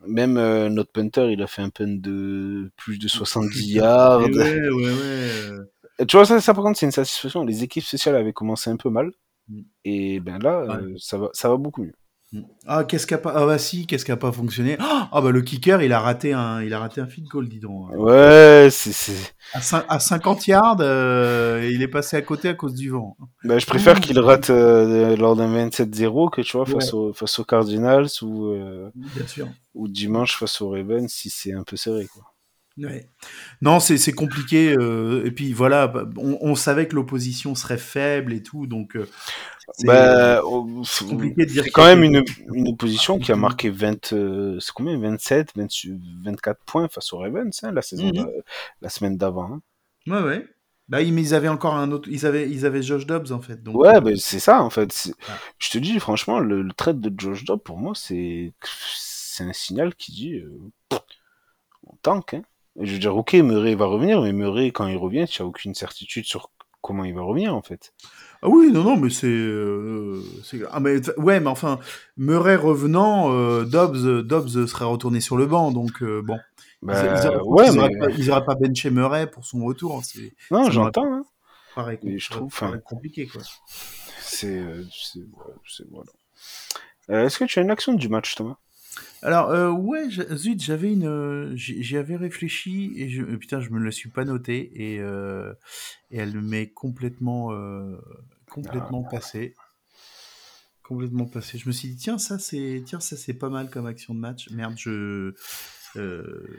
[0.06, 4.22] Même euh, notre punter, il a fait un punt de plus de 70 yards.
[4.22, 6.06] Ouais, ouais, ouais.
[6.06, 7.44] Tu vois, ça, ça par contre, c'est une satisfaction.
[7.44, 9.12] Les équipes spéciales avaient commencé un peu mal.
[9.52, 9.62] Mm.
[9.84, 11.94] Et ben là, euh, ça, va, ça va beaucoup mieux.
[12.32, 12.40] Mm.
[12.66, 14.76] Ah, qu'est-ce qui a pas, ah bah si, qu'est-ce qui a pas fonctionné?
[14.80, 17.60] Ah, bah le kicker, il a raté un, il a raté un field goal, dis
[17.60, 17.90] donc.
[17.94, 19.34] Ouais, c'est.
[19.52, 23.16] À, 50 yards, euh, il est passé à côté à cause du vent.
[23.44, 27.38] Bah, je préfère qu'il rate euh, lors d'un 27-0 que tu vois face, au, face
[27.38, 29.48] aux Cardinals ou, euh, Bien sûr.
[29.74, 32.31] ou dimanche face aux Ravens si c'est un peu serré, quoi.
[32.78, 33.06] Ouais.
[33.60, 34.74] Non, c'est compliqué.
[34.78, 38.96] Euh, et puis voilà, bah, on, on savait que l'opposition serait faible et tout, donc
[38.96, 39.06] euh,
[39.84, 40.40] bah,
[40.84, 41.64] c'est compliqué de dire.
[41.64, 45.52] C'est quand même une, une opposition qui a marqué 20, euh, c'est combien 27,
[46.24, 48.26] 24 points face aux Ravens hein, la saison, Mhm.
[48.80, 49.52] la semaine d'avant.
[49.52, 49.62] hein.
[50.06, 50.46] Ouais, ouais.
[50.88, 52.08] Bah, ils, mais ils avaient encore un autre.
[52.10, 53.62] Ils avaient, ils avaient Josh Dobbs en fait.
[53.62, 55.10] Donc, Ouais, euh, ben c'est ça en fait.
[55.28, 55.32] Ah.
[55.58, 58.52] Je te dis franchement, le, le trade de Josh Dobbs pour moi c'est
[58.94, 60.50] c'est un signal qui dit euh,
[61.86, 62.34] on tank.
[62.34, 62.42] Hein.
[62.80, 65.74] Je veux dire, ok, Murray va revenir, mais Murray quand il revient, tu n'as aucune
[65.74, 67.92] certitude sur comment il va revenir en fait.
[68.42, 69.26] Ah oui, non, non, mais c'est.
[69.28, 70.20] euh,
[70.70, 71.78] ah, mais, ouais, mais enfin,
[72.16, 76.38] Murray revenant, euh, Dobbs, Dobbs serait retourné sur le banc, donc euh, bon.
[76.82, 80.00] Bah, ils auraient, ouais, mais pas, ils pas benché Murray pour son retour.
[80.04, 81.12] C'est, non, j'entends.
[81.12, 81.24] Hein.
[82.02, 82.52] Mais je trouve,
[82.84, 83.42] compliqué, quoi.
[84.20, 87.24] c'est, euh, c'est- voilà.
[87.26, 88.56] Est-ce que tu as une action du match, Thomas?
[89.22, 91.06] Alors, euh, ouais, je- zut, j'avais une.
[91.06, 94.72] euh, j'y j'y avais réfléchi et je, euh, putain, je me la suis pas notée
[94.74, 95.52] et, euh,
[96.10, 97.96] et elle m'est complètement, euh,
[98.50, 99.54] complètement passée.
[100.82, 101.58] Complètement passée.
[101.58, 104.18] Je me suis dit, tiens, ça c'est, tiens, ça c'est pas mal comme action de
[104.18, 104.50] match.
[104.50, 105.32] Merde, je,
[105.96, 106.54] euh,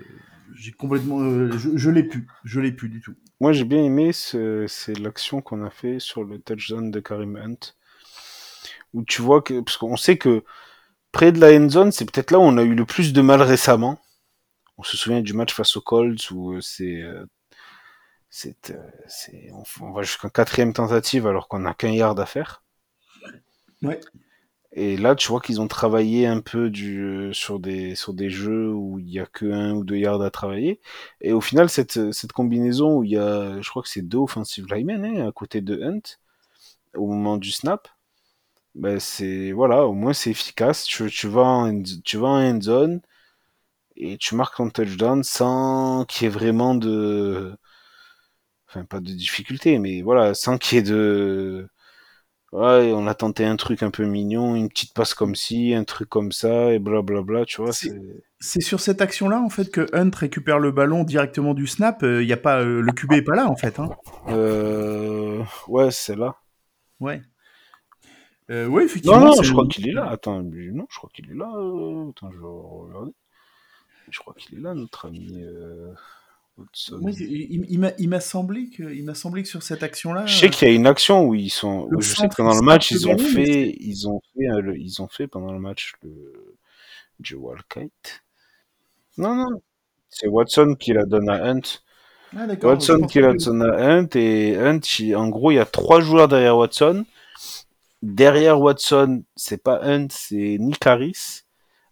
[0.55, 3.15] j'ai complètement, euh, je, je l'ai plus, je l'ai plus du tout.
[3.41, 7.35] Moi, j'ai bien aimé, ce- c'est l'action qu'on a fait sur le touchdown de Karim
[7.35, 7.73] Hunt,
[8.93, 10.43] où tu vois que, parce qu'on sait que
[11.13, 13.21] près de la end zone, c'est peut-être là où on a eu le plus de
[13.21, 14.01] mal récemment.
[14.77, 17.25] On se souvient du match face aux Colts où euh, c'est, euh,
[18.29, 22.63] c'est, euh, on, va jusqu'en quatrième tentative alors qu'on n'a qu'un yard à faire.
[23.83, 24.01] Ouais.
[24.71, 28.73] Et là, tu vois qu'ils ont travaillé un peu du, sur des, sur des jeux
[28.73, 30.81] où il y a que un ou deux yards à travailler.
[31.21, 34.17] Et au final, cette, cette combinaison où il y a, je crois que c'est deux
[34.17, 36.17] offensive linemen, hein, à côté de Hunt,
[36.95, 37.87] au moment du snap,
[38.75, 40.85] ben c'est, voilà, au moins c'est efficace.
[40.85, 43.01] Tu, tu vas en, end- tu vas en end zone
[43.97, 47.55] et tu marques ton touchdown sans qu'il y ait vraiment de,
[48.67, 51.67] enfin, pas de difficulté, mais voilà, sans qu'il y ait de,
[52.51, 55.83] Ouais, on a tenté un truc un peu mignon, une petite passe comme ci, un
[55.85, 57.73] truc comme ça, et blablabla, tu vois.
[57.73, 62.03] C'est- sur cette action-là, en fait, que Hunt récupère le ballon directement du snap.
[62.03, 63.79] Il y a pas, euh, le QB est pas là, en fait.
[63.79, 63.89] Hein.
[64.29, 65.43] Euh...
[65.67, 66.35] Ouais, c'est là.
[66.99, 67.21] Ouais.
[68.49, 69.19] Euh, ouais, effectivement.
[69.19, 70.09] Non, non, je crois qu'il est là.
[70.09, 71.47] Attends, mais non, je crois qu'il est là.
[71.47, 73.11] Attends, je vais regarder.
[74.09, 75.93] Je crois qu'il est là, notre ami euh,
[76.57, 76.99] Watson.
[77.01, 80.25] Ouais, il, il m'a- il m'a semblé que, il m'a semblé que sur cette action-là.
[80.25, 81.87] Je sais qu'il y a une action où ils sont.
[81.89, 84.49] Le je sais que pendant il le match, ils ont mais fait, ils ont fait,
[84.49, 86.57] euh, le- ils ont fait pendant le match le
[87.21, 88.23] Joe Walkite.
[89.17, 89.61] Non, non,
[90.09, 91.61] c'est Watson qui la donne à Hunt.
[92.35, 95.65] Ah, Watson qui la donne à Hunt et Hunt, il- en gros, il y a
[95.65, 97.05] trois joueurs derrière Watson.
[98.03, 101.43] Derrière Watson, c'est pas Hunt, c'est Nick Harris.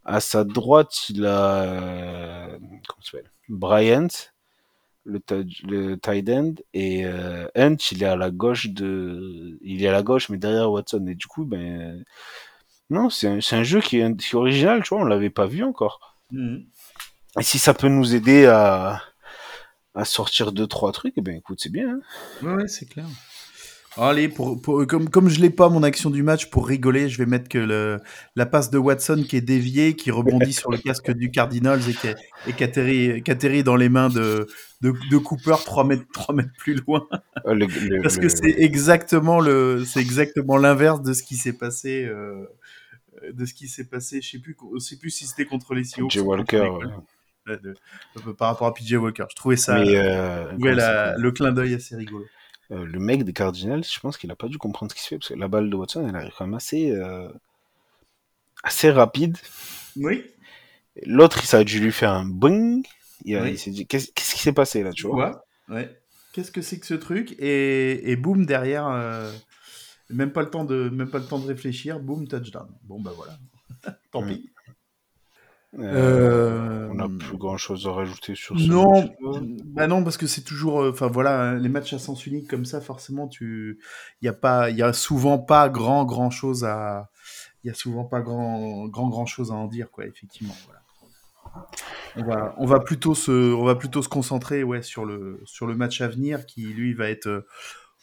[0.03, 3.31] À sa droite, il a euh, comment s'appelle?
[3.47, 4.07] Bryant,
[5.05, 5.21] le,
[5.63, 9.93] le tight end, et euh, Hunt, il est à la gauche de, il est à
[9.93, 11.05] la gauche, mais derrière Watson.
[11.07, 12.03] Et du coup, ben
[12.89, 15.63] non, c'est un, jeu qui est, qui est original, tu vois, on l'avait pas vu
[15.63, 16.17] encore.
[16.31, 16.65] Mhm.
[17.39, 19.01] Et si ça peut nous aider à,
[19.95, 22.01] à sortir deux trois trucs, eh ben écoute, c'est bien.
[22.43, 22.57] hein.
[22.57, 23.05] Ouais, c'est clair.
[23.97, 27.17] Allez, pour, pour- comme, comme je l'ai pas mon action du match, pour rigoler, je
[27.17, 27.99] vais mettre que le,
[28.37, 31.93] la passe de Watson qui est déviée, qui rebondit sur le casque du Cardinals et
[31.93, 32.07] qui,
[32.47, 34.47] et qui atterrit, qui atterrit dans les mains de,
[34.79, 37.05] de, de Cooper 3 mètres, 3 mètres plus loin.
[37.45, 41.57] Euh, le- le- Parce que c'est exactement le, c'est exactement l'inverse de ce qui s'est
[41.57, 42.45] passé, euh,
[43.33, 44.21] de ce qui s'est passé.
[44.21, 46.13] Je sais plus, je sais plus si c'était contre les Seahawks.
[46.15, 46.57] Contre Walker.
[46.59, 46.85] ouais.
[47.47, 47.55] De-
[48.25, 49.25] de- par rapport à PJ Walker.
[49.29, 52.25] Je trouvais ça, Mais euh, euh, la- le clin d'œil assez rigolo.
[52.71, 55.07] Euh, le mec des Cardinals, je pense qu'il a pas dû comprendre ce qui se
[55.09, 57.27] fait parce que la balle de Watson, elle arrive quand même assez, euh,
[58.63, 59.37] assez rapide.
[59.97, 60.23] Oui.
[61.05, 62.85] L'autre, ça a dû lui faire un bing.
[63.25, 63.51] Il, a- Oui.
[63.51, 65.43] il s'est dit, qu'est-ce qui s'est passé là, tu vois?
[65.69, 65.75] Ouais.
[65.75, 65.97] ouais.
[66.33, 67.35] Qu'est-ce que c'est que ce truc?
[67.39, 69.31] Et, et boum derrière, euh,
[70.09, 72.67] même pas le temps de, même pas le temps de réfléchir, boum touchdown.
[72.83, 73.37] Bon bah voilà.
[74.11, 74.27] Tant Mm.
[74.27, 74.49] pis.
[75.79, 79.39] Euh, Euh, On n'a plus grand chose à rajouter sur ce Non, match-là.
[79.67, 82.65] bah non parce que c'est toujours, enfin voilà, hein, les matchs à sens unique comme
[82.65, 83.79] ça, forcément tu,
[84.21, 87.09] il y a pas, il y a souvent pas grand grand chose à,
[87.63, 90.55] il y a souvent pas grand grand grand chose à en dire quoi, effectivement.
[90.65, 90.81] Voilà.
[92.17, 95.67] On va, on va plutôt se, on va plutôt se concentrer ouais sur le sur
[95.67, 97.45] le match à venir qui lui va être euh,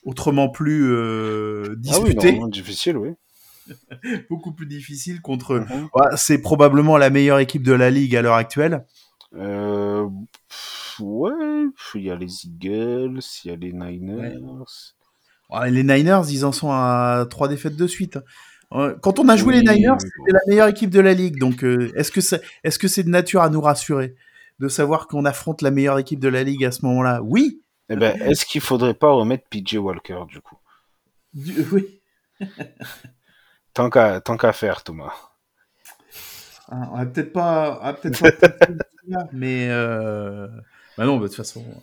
[0.05, 3.11] autrement plus euh, Ah oui, disputé, difficile, oui.
[4.31, 5.55] beaucoup plus difficile contre.
[5.55, 5.89] Mhm.
[5.95, 8.85] Ouais, c'est probablement la meilleure équipe de la ligue à l'heure actuelle.
[9.35, 10.07] Euh,
[11.01, 14.35] ouais, il y a les Eagles, il y a les Niners.
[15.51, 18.19] Ouais, les Niners, ils en sont à trois défaites de suite.
[18.71, 21.39] Quand on a joué Oui, les Niners, c'était la meilleure équipe de la ligue.
[21.39, 24.15] Donc, euh, est-ce que c'est est-ce que c'est de nature à nous rassurer
[24.59, 27.23] de savoir qu'on affronte la meilleure équipe de la ligue à ce moment-là?
[27.23, 27.63] Oui.
[27.89, 30.59] Eh ben, est-ce qu'il faudrait pas remettre PJ Walker du coup?
[31.33, 32.01] Du- oui.
[33.79, 35.13] Tant qu'à tant qu'à faire, Thomas.
[36.69, 40.49] Ah, on va peut-être pas, on peut-être pas mais euh...
[40.97, 41.75] bah non, bah, de toute façon, euh,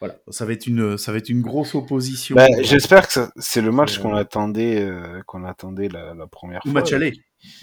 [0.00, 2.36] voilà, ça va être une, ça va être une grosse opposition.
[2.36, 6.60] Euh, J'espère que c'est le match Euh, qu'on attendait, euh, qu'on attendait la, la première
[6.66, 6.80] au fois.
[6.80, 7.12] match aller.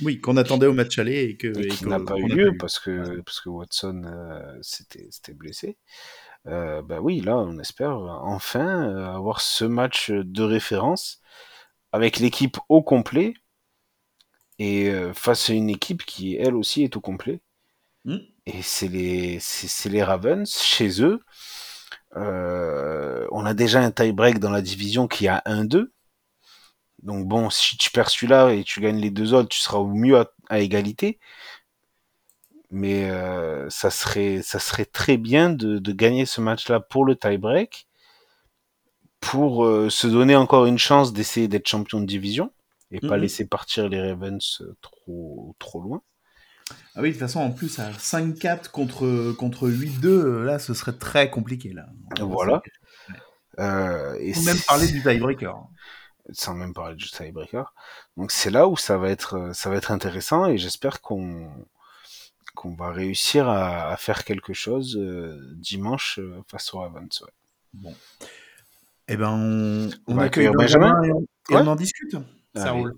[0.01, 2.79] Oui, qu'on attendait au match aller et que et qui n'a pas eu lieu parce
[2.79, 5.77] que parce que Watson euh, s'était blessé.
[6.47, 11.19] Euh, bah oui, là, on espère enfin avoir ce match de référence
[11.93, 13.35] avec l'équipe au complet
[14.59, 17.39] et euh, face à une équipe qui elle aussi est au complet.
[18.05, 18.17] Hmm.
[18.45, 21.21] Et c'est les c'est les Ravens chez eux.
[22.17, 25.91] Euh, on a déjà un tie-break dans la division qui a 1-2.
[27.03, 29.87] Donc bon, si tu perds celui-là et tu gagnes les deux autres, tu seras au
[29.87, 31.19] mieux à, à égalité.
[32.71, 37.15] Mais euh, ça serait ça serait très bien de, de gagner ce match-là pour le
[37.15, 37.87] tie-break,
[39.31, 42.51] pour euh, se donner encore une chance d'essayer d'être champion de division
[42.91, 43.21] et pas Mhm.
[43.23, 46.01] laisser partir les Ravens euh, trop trop loin.
[46.95, 50.73] Ah oui, de toute façon, en plus, à 5-4 contre, contre 8-2, euh, là, ce
[50.73, 51.73] serait très compliqué.
[51.73, 51.87] Là.
[52.19, 52.61] Voilà.
[53.59, 55.55] Euh, et Faut même parler du tiebreaker.
[56.31, 57.73] sans même parler du tiebreaker.
[58.17, 61.51] Donc c'est là où ça va être ça va être intéressant et j'espère qu'on
[62.55, 67.21] qu'on va réussir à, à faire quelque chose euh, dimanche face aux Ravens.
[67.21, 67.31] ouais.
[67.73, 67.95] Bon.
[69.07, 71.61] Eh ben, on, On on va accueille Benjamin, Benjamin et, on, et Ouais.
[71.61, 72.15] on en discute.
[72.55, 72.79] Ça Allez.
[72.79, 72.95] roule.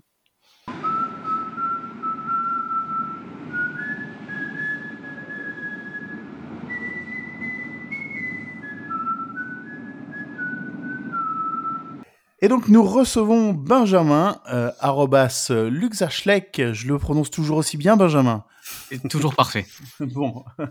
[12.42, 18.44] Et donc nous recevons Benjamin, euh, arrobas Luxachlek, je le prononce toujours aussi bien Benjamin.
[18.88, 19.66] C'est toujours parfait.
[20.00, 20.44] Bon,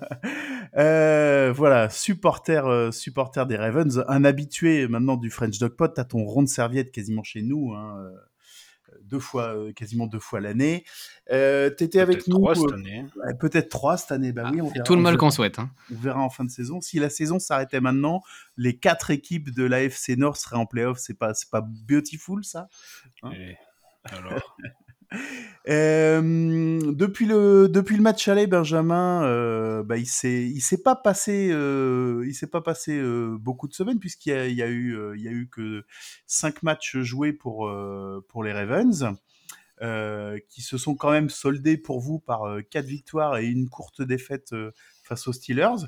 [0.78, 5.94] Euh, voilà, supporter, euh, supporter des Ravens, un habitué maintenant du French Dog Pot.
[5.94, 8.12] T'as ton rond de serviette quasiment chez nous, hein, euh,
[9.04, 10.84] deux fois, quasiment deux fois l'année.
[11.32, 13.06] Euh, T'étais avec nous, trois cette année.
[13.40, 14.32] peut-être trois cette année.
[14.34, 15.60] Bah Ah, oui, on c'est verra, tout le mal qu'on souhaite.
[15.60, 15.70] hein.
[15.92, 16.82] on verra en fin de saison.
[16.82, 18.22] Si la saison s'arrêtait maintenant,
[18.58, 20.98] les quatre équipes de l'AFC Nord seraient en playoff.
[21.00, 22.68] C'est pas, c'est pas beautiful ça.
[23.24, 23.32] Hein?
[23.32, 23.56] Et
[25.68, 30.96] Euh, depuis le depuis le match aller, Benjamin, euh, bah, il s'est il s'est pas
[30.96, 33.02] passé euh, il s'est pas passé
[33.40, 35.86] beaucoup de semaines puisqu'il y a, a eu a eu que
[36.28, 37.72] cinq matchs joués pour
[38.28, 39.16] pour les Ravens.
[40.50, 44.54] qui se sont quand même soldés pour vous par quatre victoires et une courte défaite
[45.04, 45.88] face aux Steelers.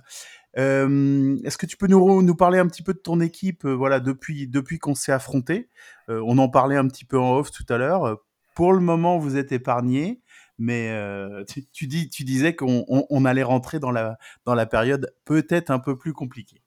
[0.57, 3.73] Euh, Est-ce que tu peux nous, nous parler un petit peu de ton équipe euh,
[3.73, 5.69] voilà, depuis, depuis qu'on s'est affronté?
[6.07, 8.19] On en parlait un petit peu en off tout à l'heure.
[8.55, 10.21] Pour le moment, vous êtes épargné,
[10.57, 14.55] mais euh, tu, tu, dis, tu disais qu'on on, on allait rentrer dans la, dans
[14.55, 16.63] la période peut-être un peu plus compliquée.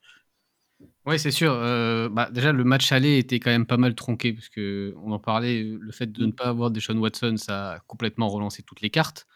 [1.06, 1.52] Oui, c'est sûr.
[1.52, 5.10] Euh, bah, déjà, le match aller était quand même pas mal tronqué, parce que on
[5.12, 8.82] en parlait, le fait de ne pas avoir Deshaun Watson, ça a complètement relancé toutes
[8.82, 9.26] les cartes.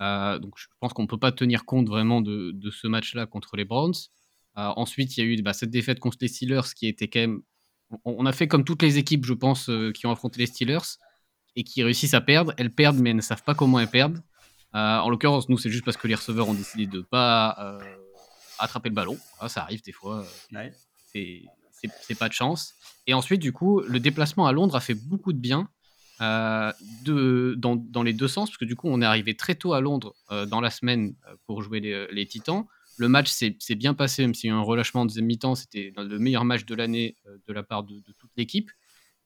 [0.00, 3.26] Euh, donc, je pense qu'on ne peut pas tenir compte vraiment de, de ce match-là
[3.26, 3.94] contre les Browns.
[4.56, 7.20] Euh, ensuite, il y a eu bah, cette défaite contre les Steelers qui était quand
[7.20, 7.42] même
[8.04, 10.96] on, a fait comme toutes les équipes, je pense, qui ont affronté les Steelers
[11.56, 12.54] et qui réussissent à perdre.
[12.56, 14.22] Elles perdent, mais elles ne savent pas comment elles perdent.
[14.72, 17.80] en l'occurrence, nous, c'est juste parce que les receveurs ont décidé de ne pas
[18.60, 19.18] attraper le ballon.
[19.40, 20.24] Ah, ça arrive des fois.
[20.52, 20.72] Ouais.
[21.12, 22.74] C'est pas de chance.
[23.06, 25.68] Et ensuite, du coup, le déplacement à Londres a fait beaucoup de bien.
[26.20, 29.72] De, dans, dans, les deux sens, parce que du coup, on est arrivé très tôt
[29.72, 30.14] à Londres
[30.48, 31.14] dans la semaine
[31.46, 32.66] pour jouer les, les Titans.
[33.00, 35.54] Le match s'est bien passé, même s'il y a eu un relâchement en deuxième mi-temps.
[35.54, 38.70] C'était le meilleur match de l'année euh, de la part de, toute l'équipe.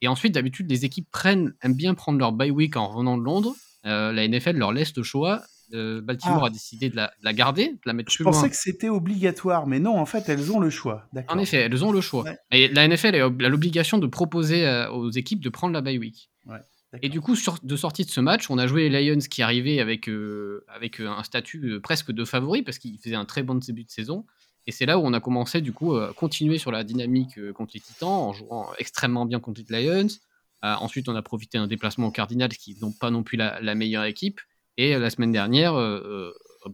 [0.01, 3.25] Et ensuite, d'habitude, les équipes prennent, aiment bien prendre leur bye week en revenant de
[3.25, 3.53] Londres.
[3.85, 5.43] Euh, la NFL leur laisse le choix.
[5.73, 6.47] Euh, Baltimore ah.
[6.47, 9.99] a décidé de la, garder, de la mettre Je pensais que c'était obligatoire, mais non,
[9.99, 11.09] en fait, elles ont le choix.
[11.27, 12.25] En effet, elles ont le choix.
[12.53, 16.31] Et la NFL a l'obligation de proposer aux équipes de prendre la bye week.
[16.47, 16.59] Ouais.
[17.03, 19.81] Et du coup, de sortie de ce match, on a joué les Lions qui arrivaient
[19.81, 23.43] avec, euh, avec euh, un statut euh, presque de favori parce qu'ils faisaient un très
[23.43, 24.27] bon début de saison.
[24.67, 27.73] Et c'est là où on a commencé du coup à continuer sur la dynamique contre
[27.75, 30.09] les Titans en jouant extrêmement bien contre les Lions.
[30.63, 34.05] ensuite, on a profité d'un déplacement aux Cardinals qui n'ont pas non plus la, meilleure
[34.05, 34.41] équipe.
[34.79, 35.75] Et la semaine dernière,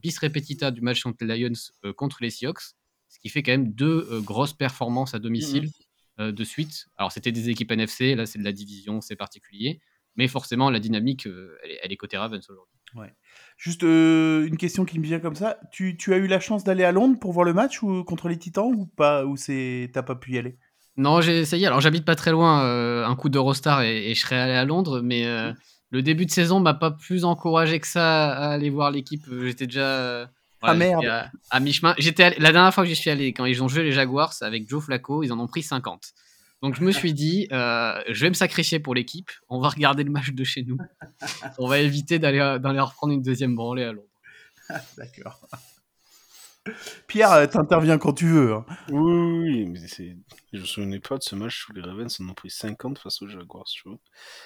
[0.00, 2.62] bis repetita du match contre les Lions contre les Seahawks,
[3.08, 6.86] ce qui fait quand même deux grosses performances à domicile mmh de suite.
[6.98, 9.80] Alors c'était des équipes NFC, là c'est de la division, c'est particulier.
[10.16, 12.76] Mais forcément, la dynamique, euh, elle, est côté Ravens aujourd'hui.
[12.94, 13.12] Ouais.
[13.56, 15.58] Juste euh, une question qui me vient comme ça.
[15.72, 18.28] Tu, tu as eu la chance d'aller à Londres pour voir le match ou, contre
[18.28, 20.58] les Titans ou pas Ou t'as pas pu y aller?
[20.96, 21.66] Non, j'ai essayé.
[21.66, 22.64] Alors, j'habite pas très loin.
[22.64, 25.00] Euh, un coup d'Eurostar et, et, je serais allé à Londres.
[25.00, 25.24] Mais
[25.90, 29.24] le début de saison m'a pas plus encouragé que ça à aller voir l'équipe.
[29.44, 30.28] J'étais déjà.
[30.62, 31.94] ah merde À, mi-chemin.
[31.98, 34.68] J'étais La dernière fois que j'y suis allé, quand ils ont joué les Jaguars avec
[34.68, 36.12] Joe Flacco, ils en ont pris 50.
[36.62, 39.30] Donc je me suis dit, euh, je vais me sacrifier pour l'équipe.
[39.48, 40.76] On va regarder le match de chez nous.
[41.58, 44.08] On va éviter d'aller reprendre une deuxième branlée à Londres.
[44.98, 45.40] D'accord.
[47.06, 48.52] Pierre, euh, t'interviens quand tu veux.
[48.52, 48.66] Hein.
[48.90, 49.80] Oui, mais
[50.52, 53.22] je me souvenais pas de ce match où les Ravens en ont pris 50 face
[53.22, 53.64] aux Jaguars.
[53.64, 53.98] Tu vois.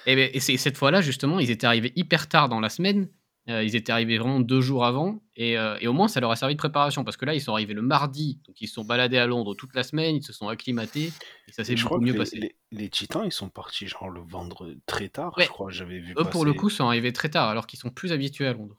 [0.06, 3.08] Et, eh ben, et cette fois-là, justement, ils étaient arrivés hyper tard dans la semaine.
[3.50, 6.36] Euh, ils étaient arrivés vraiment deux jours avant euh, et, au moins ça leur a
[6.36, 8.84] servi de préparation parce que là ils sont arrivés le mardi, donc ils se sont
[8.84, 11.12] baladés à Londres toute la semaine, ils se sont acclimatés
[11.46, 12.56] et ça s'est beaucoup mieux les, passé.
[12.72, 16.14] Les, Titans ils sont partis genre le vendredi très tard, je crois, j'avais vu.
[16.16, 18.78] Eux pour le coup sont arrivés très tard alors qu'ils sont plus habitués à Londres.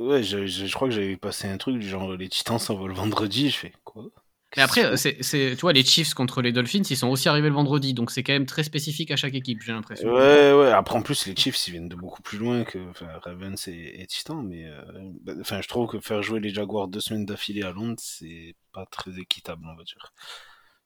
[0.00, 2.96] Ouais, je, je crois que j'avais passé un truc du genre les Titans s'envolent le
[2.96, 4.10] vendredi, je fais quoi?
[4.56, 7.54] Mais après, c'est, tu vois, les Chiefs contre les Dolphins, ils sont aussi arrivés le
[7.54, 10.08] vendredi, donc c'est quand même très spécifique à chaque équipe, j'ai l'impression.
[10.08, 10.70] Ouais, ouais.
[10.70, 12.78] Après, en plus, les Chiefs, ils viennent de beaucoup plus loin que
[13.24, 14.80] Ravens et, Titans, mais euh,
[15.22, 18.54] bah, enfin, je trouve que faire jouer les Jaguars deux semaines d'affilée à Londres, c'est
[18.72, 20.12] pas très équitable, on va dire.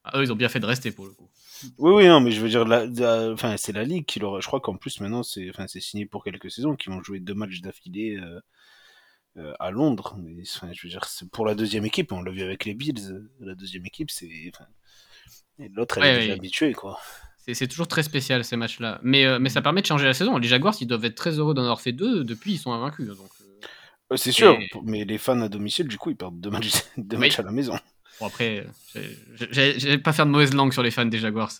[0.04, 1.28] Ah, eux, ils ont bien fait de rester pour le coup.
[1.78, 2.64] Oui, oui, non, mais je veux dire,
[3.32, 4.40] enfin, c'est la ligue qui leur.
[4.40, 7.34] Je crois qu'en plus, maintenant, c'est, enfin, signé pour quelques saisons, qui vont jouer deux
[7.34, 8.16] matchs d'affilée.
[8.16, 8.40] Euh,
[9.58, 10.16] à Londres.
[10.18, 13.30] Mais, je veux dire, pour la deuxième équipe, on l'a vu avec les Bills, euh,
[13.40, 14.28] la deuxième équipe, c'est.
[15.74, 16.98] L'autre, elle est déjà habituée, quoi.
[17.52, 19.00] C'est toujours très spécial ces matchs-là.
[19.02, 20.38] Mais, euh, mais ça permet de changer la saison.
[20.38, 22.22] Les Jaguars, ils doivent être très heureux d'en avoir fait deux.
[22.22, 23.08] Depuis, ils sont invaincus.
[23.08, 23.30] Donc,
[24.16, 27.38] c'est sûr, mais les fans à domicile, du coup, ils perdent deux matchs, deux matchs
[27.38, 27.76] à la maison.
[28.20, 28.66] Bon, après,
[29.50, 31.52] j'allais pas faire de mauvaise langue sur les fans des Jaguars.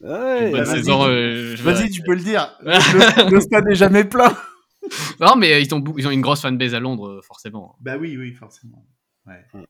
[0.00, 2.56] Ouais, Vas-y, tu peux le dire.
[2.62, 4.34] le, le stade n'est jamais plein.
[5.20, 7.76] non, mais ils ont, ils ont une grosse fanbase à Londres, forcément.
[7.80, 8.86] Bah oui, oui, forcément.
[9.26, 9.44] Ouais.
[9.52, 9.64] Mm.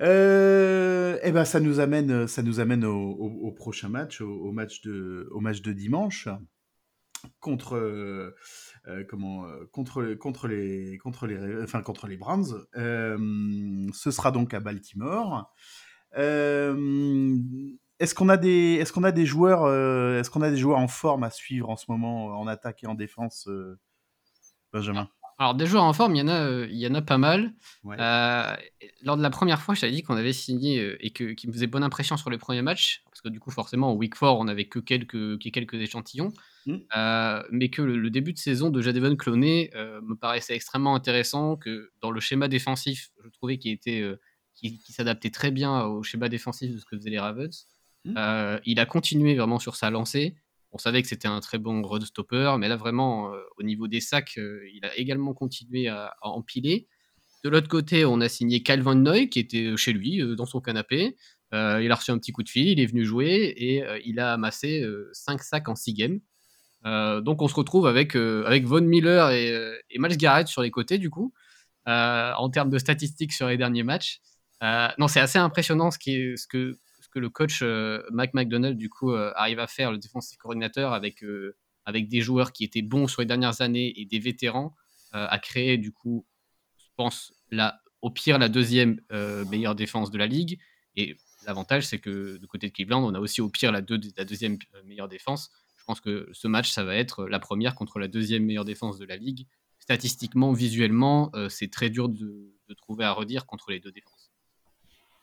[0.00, 4.80] Euh, et eh ben ça nous amène, ça nous amène au, prochain match, au, match
[4.80, 6.28] de, au match de dimanche
[7.38, 8.34] contre, euh,
[9.08, 12.64] comment, contre, contre les, contre les, enfin contre les Browns.
[12.76, 15.52] Euh, ce sera donc à Baltimore.
[18.00, 20.78] Est-ce qu'on a des, est-ce qu'on a des joueurs, euh, est-ce qu'on a des joueurs
[20.78, 23.78] en forme à suivre en ce moment en attaque et en défense, euh,
[24.72, 25.10] Benjamin?
[25.38, 27.18] Alors des joueurs en forme, il y en a, euh, il y en a pas
[27.18, 27.52] mal.
[27.84, 31.52] lors de la première fois, je t'avais dit qu'on avait signé et que qui me
[31.52, 34.38] faisait bonne impression sur les premiers matchs, parce que du coup forcément au Week 4
[34.38, 36.32] on avait que quelques, quelques échantillons,
[36.66, 36.76] mmh.
[37.50, 42.10] mais que le, début de saison de Jadevon Cloné me paraissait extrêmement intéressant, que dans
[42.10, 44.06] le schéma défensif, je trouvais qu'il était
[44.54, 47.66] qui, qui s'adaptait très bien au schéma défensif de ce que faisaient les Ravens.
[48.04, 48.14] Mmh.
[48.16, 50.34] Euh, il a continué vraiment sur sa lancée.
[50.72, 53.88] On savait que c'était un très bon road stopper, mais là vraiment, euh, au niveau
[53.88, 56.86] des sacs, euh, il a également continué à, empiler.
[57.42, 61.16] De l'autre côté, on a signé Calvin Noy, qui était chez lui, dans son canapé.
[61.52, 64.34] il a reçu un petit coup de fil, il est venu jouer et il a
[64.34, 66.20] amassé 5 sacs en 6 games.
[67.22, 69.54] donc on se retrouve avec, avec Von Miller et,
[69.88, 71.32] et Miles Garrett sur les côtés, du coup,
[71.86, 74.20] en termes de statistiques sur les derniers matchs.
[74.98, 76.78] non, c'est assez impressionnant ce, qui ce que
[77.10, 80.92] que le coach euh, Mike McDonald du coup euh, arrive à faire, le défensif coordinateur,
[80.92, 84.74] avec, euh, avec des joueurs qui étaient bons sur les dernières années et des vétérans,
[85.12, 86.24] à créer du coup,
[86.78, 89.00] je pense, la, au pire la deuxième
[89.50, 90.60] meilleure défense de la ligue.
[90.94, 93.80] Et l'avantage, c'est que du côté de Cleveland, on a aussi au pire la,
[94.16, 95.50] la deuxième meilleure défense.
[95.78, 98.98] Je pense que ce match, ça va être la première contre la deuxième meilleure défense
[98.98, 99.48] de la ligue.
[99.80, 104.30] Statistiquement, visuellement, c'est très dur de, de trouver à redire contre les deux défenses.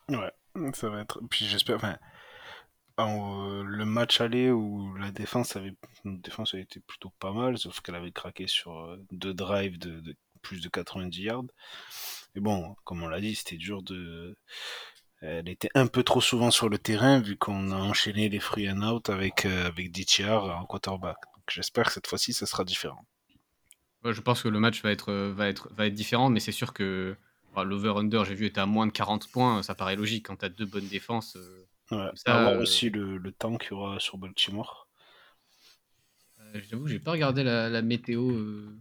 [0.09, 0.31] Ouais,
[0.73, 1.21] ça va être.
[1.29, 1.75] Puis j'espère.
[1.77, 1.97] Enfin,
[2.99, 7.79] euh, le match aller où la défense avait, défense a été plutôt pas mal, sauf
[7.81, 11.43] qu'elle avait craqué sur euh, deux drives de, plus de 90 yards.
[12.35, 14.37] Mais bon, comme on l'a dit, c'était dur de.
[15.21, 18.69] Elle était un peu trop souvent sur le terrain vu qu'on a enchaîné les free
[18.69, 19.91] and out avec euh, avec
[20.21, 21.17] en quarterback.
[21.35, 23.05] Donc j'espère que cette fois-ci, ça sera différent.
[24.03, 26.73] je pense que le match va être va être va être différent, mais c'est sûr
[26.73, 27.17] que
[27.63, 29.63] l'over-under, j'ai vu, était à moins de 40 points.
[29.63, 31.37] Ça paraît logique quand tu as deux bonnes défenses.
[31.91, 34.89] Ouais, ça, voir euh, aussi le, le, temps qu'il y aura sur Baltimore.
[36.39, 38.29] Euh, J'avoue, j'ai pas regardé la, la météo.
[38.29, 38.77] Euh...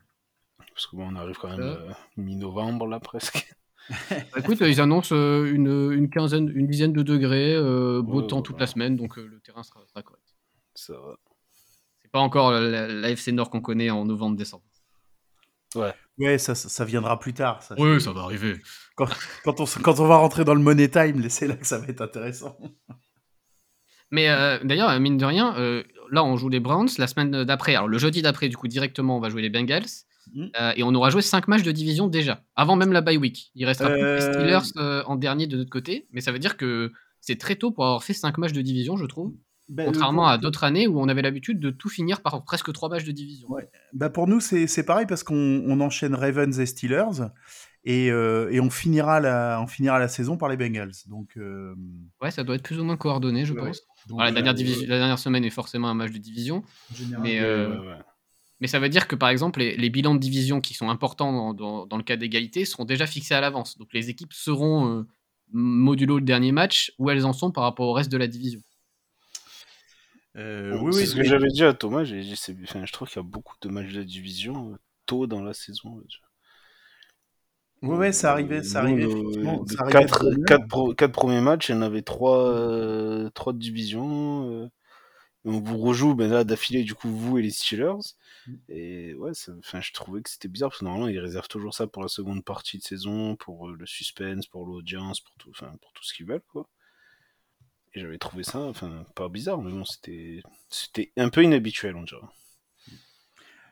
[0.74, 3.52] Parce que bon, on arrive quand même euh, mi-novembre là presque.
[4.10, 7.54] Bah, écoute, ils annoncent une, une, quinzaine, une dizaine de degrés,
[8.02, 10.24] beau temps toute la semaine, donc le terrain sera, sera correct.
[10.74, 11.16] Ça va.
[12.02, 14.64] C'est pas encore l'AFC Nord qu'on connaît en novembre-décembre.
[15.76, 15.94] Ouais.
[16.18, 17.62] Ouais, ça, ça viendra plus tard.
[17.62, 18.60] Ça, oui, ça va arriver.
[18.94, 19.06] Quand,
[19.44, 21.86] quand, on, quand on va rentrer dans le money time, c'est là que ça va
[21.88, 22.56] être intéressant.
[24.10, 27.74] Mais euh, d'ailleurs, mine de rien, euh, là, on joue les Browns la semaine d'après.
[27.74, 29.86] Alors, le jeudi d'après, du coup, directement, on va jouer les Bengals.
[30.60, 33.52] Euh, et on aura joué 5 matchs de division déjà, avant même la bye week.
[33.54, 36.08] Il restera plus les Steelers en dernier de notre côté.
[36.10, 38.96] Mais ça veut dire que c'est très tôt pour avoir fait 5 matchs de division,
[38.96, 39.34] je trouve.
[39.68, 42.88] Ben, Contrairement à d'autres années où on avait l'habitude de tout finir par presque trois
[42.88, 43.48] matchs de division.
[43.92, 47.30] Bah pour nous, c'est pareil parce qu'on enchaîne Ravens et Steelers
[47.86, 50.92] et, euh, et, on, finira la, on finira la saison par les Bengals.
[51.06, 51.72] Donc, euh,
[52.20, 53.82] Ouais, ça doit être plus ou moins coordonné, je pense.
[54.18, 56.64] la, dernière euh, la dernière semaine est forcément un match de division.
[57.20, 57.40] Mais,
[58.60, 61.54] mais ça veut dire que par exemple, les, les bilans de division qui sont importants
[61.54, 63.78] dans, dans, le cas d'égalité seront déjà fixés à l'avance.
[63.78, 65.06] Donc les équipes seront
[65.52, 68.60] modulo le dernier match où elles en sont par rapport au reste de la division.
[70.36, 72.02] Euh, oui, c'est ce que j'avais dit à Thomas.
[72.02, 74.76] Enfin, je trouve qu'il y a beaucoup de matchs de division euh,
[75.06, 76.02] tôt dans la saison.
[77.82, 78.62] Oui, ouais, ça arrivait.
[78.62, 84.70] Ça arrivait, les, quatre, quatre, premiers matchs, il y en avait trois, euh, trois divisions.
[85.44, 88.14] on vous rejoue ben là d'affilée, du coup, vous et les Steelers.
[88.46, 88.54] Mm.
[88.68, 91.86] Et ouais, enfin, je trouvais que c'était bizarre parce que normalement, ils réservent toujours ça
[91.86, 95.92] pour la seconde partie de saison, pour le suspense, pour l'audience, pour tout, enfin, pour
[95.92, 96.68] tout ce qu'ils veulent, quoi
[98.00, 102.20] j'avais trouvé ça, enfin, pas bizarre, mais bon, c'était, c'était un peu inhabituel, on dirait.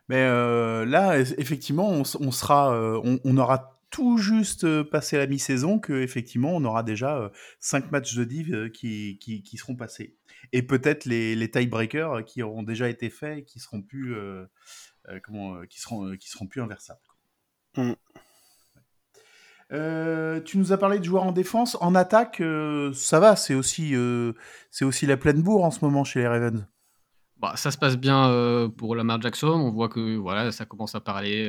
[0.09, 5.79] Mais euh, là, effectivement, on, sera, euh, on, aura tout juste euh, passé la mi-saison
[5.79, 10.17] que effectivement, on aura déjà cinq matchs de div qui, qui, seront passés.
[10.53, 14.15] Et peut-être les, les tiebreakers qui auront déjà été faits et qui seront plus,
[15.23, 17.01] comment, qui seront, qui seront plus inversables.
[17.77, 17.93] Mmh.
[19.73, 21.77] Euh, tu nous as parlé de joueurs en défense.
[21.81, 24.33] En attaque, euh, ça va, c'est aussi, euh,
[24.83, 26.67] aussi la pleine bourre en ce moment chez les Ravens.
[27.39, 29.49] Bah, ça se passe bien pour Lamar Jackson.
[29.49, 31.47] On voit que voilà, ça commence à parler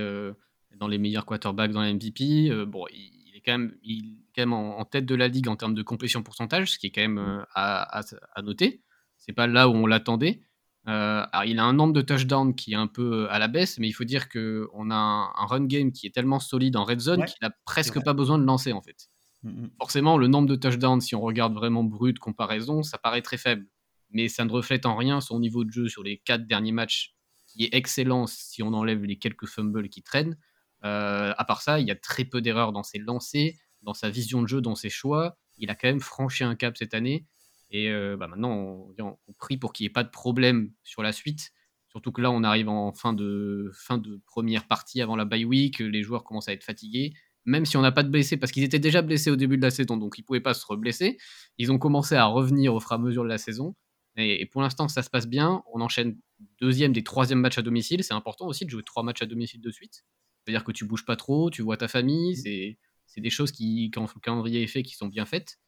[0.77, 2.49] dans les meilleurs quarterbacks dans la MVP.
[2.65, 5.75] bon, il, est quand même, il quand même en, tête de la ligue en termes
[5.75, 8.03] de complétion pourcentage, ce qui est quand même à, à,
[8.33, 8.81] à noter.
[9.17, 10.41] C'est pas là où on l'attendait.
[10.87, 13.47] Euh, alors, il a un nombre de touchdowns qui est un peu euh, à la
[13.47, 16.83] baisse, mais il faut dire qu'on a un, run game qui est tellement solide en
[16.83, 19.09] red zone qu'il n'a presque pas besoin de lancer en fait.
[19.43, 19.69] Mm, mm.
[19.79, 23.65] Forcément, le nombre de touchdowns, si on regarde vraiment brut comparaison, ça paraît très faible.
[24.11, 27.15] Mais ça ne reflète en rien son niveau de jeu sur les quatre derniers matchs,
[27.47, 30.37] qui est excellent si on enlève les quelques fumbles qui traînent.
[30.83, 34.11] Euh, à part ça, il y a très peu d'erreurs dans ses lancers, dans sa
[34.11, 35.37] vision de jeu, dans ses choix.
[35.57, 37.25] Il a quand même franchi un cap cette année.
[37.71, 41.11] Et euh, bah, maintenant, on, prie pour qu'il n'y ait pas de problème sur la
[41.11, 41.51] suite.
[41.89, 45.45] Surtout que là, on arrive en fin de, fin de première partie avant la bye
[45.45, 45.79] week.
[45.79, 47.13] Les joueurs commencent à être fatigués.
[47.45, 49.61] Même si on n'a pas de blessés, parce qu'ils étaient déjà blessés au début de
[49.61, 51.17] la saison, donc ils ne pouvaient pas se reblesser.
[51.57, 53.75] Ils ont commencé à revenir au fur et à mesure de la saison.
[54.17, 55.63] Et, pour l'instant, ça se passe bien.
[55.73, 56.17] On enchaîne
[56.59, 58.03] deuxième des troisième matchs à domicile.
[58.03, 60.05] C'est important aussi de jouer trois matchs à domicile de suite.
[60.43, 62.33] C'est-à-dire que tu bouges pas trop, tu vois ta famille.
[62.33, 62.75] Mmh.
[63.07, 65.59] C'est des choses qui, quand le calendrier est fait, qui sont bien faites.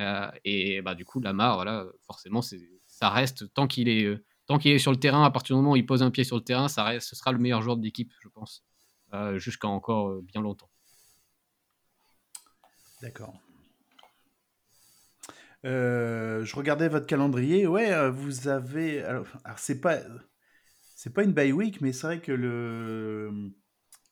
[0.00, 2.42] Euh, et bah, du coup, Lamar, voilà, forcément,
[2.86, 5.62] ça reste, tant qu'il est, euh, tant qu'il est sur le terrain, à partir du
[5.62, 7.62] moment où il pose un pied sur le terrain, ça reste, ce sera le meilleur
[7.62, 8.64] joueur de l'équipe, je pense,
[9.14, 10.70] euh, jusqu'à encore bien longtemps.
[13.02, 13.40] D'accord.
[15.64, 17.66] je regardais votre calendrier.
[17.66, 19.02] Ouais, vous avez.
[19.02, 19.98] Alors, alors c'est pas,
[20.94, 23.52] c'est pas une bye week, mais c'est vrai que le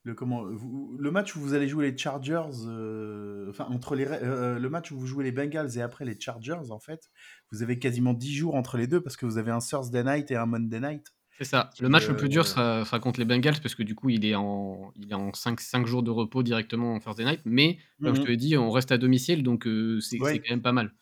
[0.05, 4.59] le, comment, le match où vous allez jouer les Chargers, euh, enfin entre les, euh,
[4.59, 7.11] le match où vous jouez les Bengals et après les Chargers, en fait,
[7.51, 10.31] vous avez quasiment 10 jours entre les deux parce que vous avez un Thursday night
[10.31, 11.07] et un Monday night.
[11.39, 11.71] C'est ça.
[11.81, 14.25] Le match le plus dur euh, sera, contre les Bengals parce que du coup, il
[14.27, 17.41] est en, il est en 5, 5 jours de repos directement en Thursday night.
[17.47, 18.27] Mais comme je mhm.
[18.27, 19.67] te l'ai dit, on reste à domicile donc
[20.01, 20.93] c'est quand même pas mal.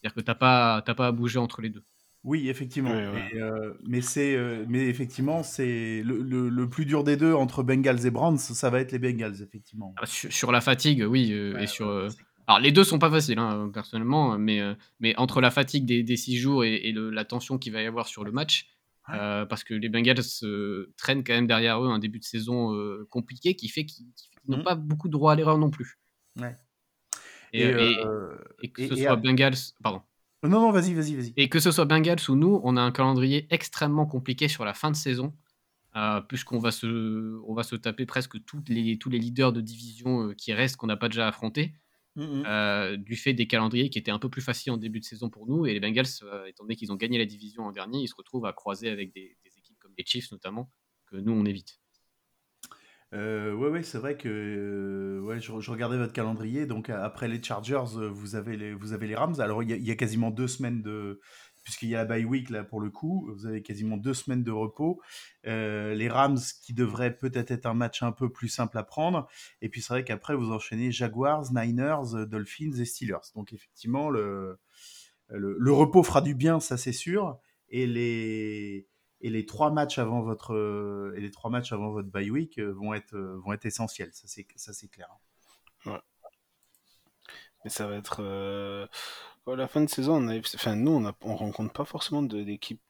[0.00, 1.82] C'est-à-dire que tu n'as pas, pas à bouger entre les deux.
[2.22, 2.94] Oui, effectivement.
[3.86, 8.70] mais, c'est, mais effectivement, c'est le, plus dur des deux entre Bengals et Brands, ça
[8.70, 9.94] va être les Bengals, effectivement.
[9.96, 12.08] Ah, sur, la fatigue, oui, et sur.
[12.46, 14.60] alors les deux sont pas faciles, hein, personnellement, mais,
[15.00, 18.22] mais entre la fatigue des, six jours et, la tension qu'il va y avoir sur
[18.22, 18.66] le match,
[19.06, 20.22] parce que les Bengals
[20.98, 22.76] traînent quand même derrière eux un début de saison
[23.08, 24.06] compliqué qui fait qu'ils
[24.46, 24.64] n'ont mmh.
[24.64, 25.98] pas beaucoup de droit à l'erreur non plus.
[26.38, 26.54] Ouais.
[27.52, 27.96] Et,
[28.72, 30.02] que ce soit Bengals, pardon.
[30.42, 31.32] Non, non, vas-y, vas-y, vas-y.
[31.36, 34.72] Et que ce soit Bengals ou nous, on a un calendrier extrêmement compliqué sur la
[34.72, 35.34] fin de saison,
[35.96, 39.60] euh, puisqu'on va se, on va se taper presque toutes les, tous les leaders de
[39.60, 41.74] division euh, qui restent, qu'on n'a pas déjà affrontés,
[42.16, 42.44] mmh, mmh.
[42.46, 45.28] euh, du fait des calendriers qui étaient un peu plus faciles en début de saison
[45.28, 45.66] pour nous.
[45.66, 46.06] Et les Bengals,
[46.46, 49.12] étant donné qu'ils ont gagné la division en dernier, ils se retrouvent à croiser avec
[49.12, 50.70] des, des équipes comme les Chiefs notamment,
[51.06, 51.79] que nous, on évite.
[53.12, 56.66] Euh, ouais, ouais, c'est vrai que euh, ouais, je, regardais votre calendrier.
[56.66, 59.40] Donc, après les Chargers, euh, vous avez les, vous avez les Rams.
[59.40, 61.20] Alors, il y, a quasiment deux semaines de.
[61.64, 64.42] Puisqu'il y a la bye week, là, pour le coup, vous avez quasiment deux semaines
[64.42, 65.00] de repos.
[65.44, 69.28] les Rams qui devraient peut-être être un match un peu plus simple à prendre.
[69.60, 73.32] Et puis, c'est vrai qu'après, vous enchaînez Jaguars, Niners, Dolphins et Steelers.
[73.34, 74.58] Donc, effectivement, le,
[75.28, 77.38] le, le repos fera du bien, ça, c'est sûr.
[77.68, 78.89] Et les
[79.20, 82.58] et les trois matchs avant votre euh, et les trois matchs avant votre bye week
[82.58, 84.12] euh, vont être euh, vont être essentiels.
[84.12, 85.08] Ça c'est ça c'est clair
[85.86, 86.00] ouais.
[87.64, 88.88] mais ça va être
[89.46, 91.14] à la fin de saison on enfin nous on, a...
[91.22, 92.80] on rencontre pas forcément d'équipes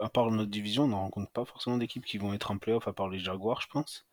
[0.00, 2.88] à part notre division on ne rencontre pas forcément d'équipes qui vont être en playoff
[2.88, 4.06] à part les Jaguars je pense.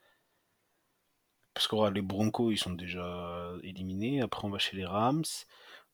[1.53, 4.21] Parce qu'aura les Broncos ils sont déjà éliminés.
[4.21, 5.23] Après on va chez les Rams.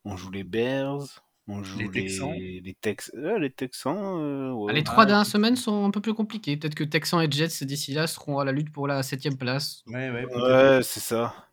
[0.04, 2.32] On joue les Bears on joue les Texans.
[2.32, 3.98] Les, les, les Texans.
[3.98, 6.56] Euh, ah, les trois dernières semaines sont un peu plus compliquées.
[6.56, 9.84] Peut-être que Texans et Jets d'ici là seront à la lutte pour la septième place.
[9.88, 11.50] Ouais, ouais, ouais c'est ça.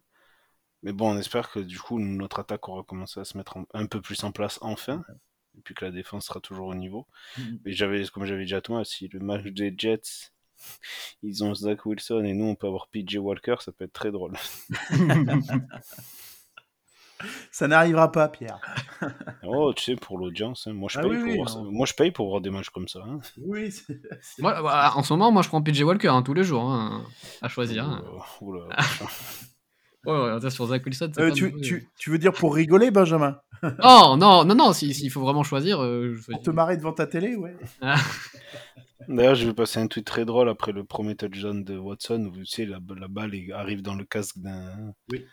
[0.82, 3.86] Mais bon, on espère que du coup notre attaque aura commencé à se mettre un
[3.86, 5.02] peu plus en place enfin.
[5.58, 7.06] Et puis que la défense sera toujours au niveau.
[7.36, 7.58] Mm-hmm.
[7.64, 10.30] Mais j'avais, comme j'avais dit à toi, si le match des Jets,
[11.22, 14.12] ils ont Zach Wilson et nous on peut avoir PJ Walker, ça peut être très
[14.12, 14.34] drôle.
[17.50, 18.60] Ça n'arrivera pas, Pierre.
[19.44, 20.72] oh, tu sais, pour l'audience, hein.
[20.72, 23.00] moi, je ah paye pour voir moi je paye pour voir des matchs comme ça.
[23.06, 23.20] Hein.
[23.38, 23.72] Oui,
[24.38, 26.70] moi, bah, en ce moment, moi je prends PJ Walker hein, tous les jours
[27.42, 28.02] à choisir.
[28.40, 28.76] Oh, là.
[30.06, 31.12] ouais, ouais, sur Zach Wilson.
[31.18, 33.38] Euh, tu, tu, tu, veux dire pour rigoler, Benjamin?
[33.62, 33.68] Oh,
[34.18, 35.82] non, non, non, s'il si, faut vraiment choisir.
[35.82, 37.56] Euh, pour te marrer devant ta télé, ouais.
[39.08, 42.36] D'ailleurs, je vais passer un tweet très drôle après le premier touchdown de Watson où
[42.36, 44.92] tu sais, la, la balle arrive dans le casque d'un.
[45.10, 45.24] Oui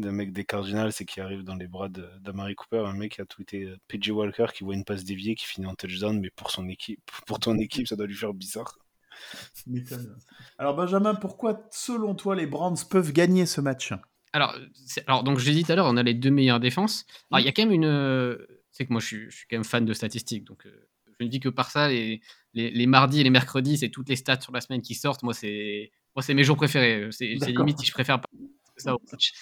[0.00, 3.20] d'un mec des Cardinals et qui arrive dans les bras d'Amari Cooper, un mec qui
[3.20, 6.30] a tweeté euh, PJ Walker qui voit une passe déviée qui finit en touchdown, mais
[6.30, 8.78] pour son équipe, pour ton équipe, ça doit lui faire bizarre.
[10.58, 13.92] Alors Benjamin, pourquoi selon toi les Browns peuvent gagner ce match?
[14.32, 14.54] Alors,
[15.06, 17.06] alors, donc je l'ai dit tout à l'heure, on a les deux meilleures défenses.
[17.30, 17.86] Alors, il y a quand même une.
[17.86, 18.36] Euh,
[18.70, 20.44] c'est que moi, je suis, je suis, quand même fan de statistiques.
[20.44, 20.88] Donc, euh,
[21.18, 21.88] je ne dis que par ça.
[21.88, 22.20] Les,
[22.52, 25.22] les, mardis et les mercredis, c'est toutes les stats sur la semaine qui sortent.
[25.22, 27.08] Moi, c'est moi, c'est mes jours préférés.
[27.12, 28.28] C'est limite si je préfère pas
[28.76, 29.32] ça au match.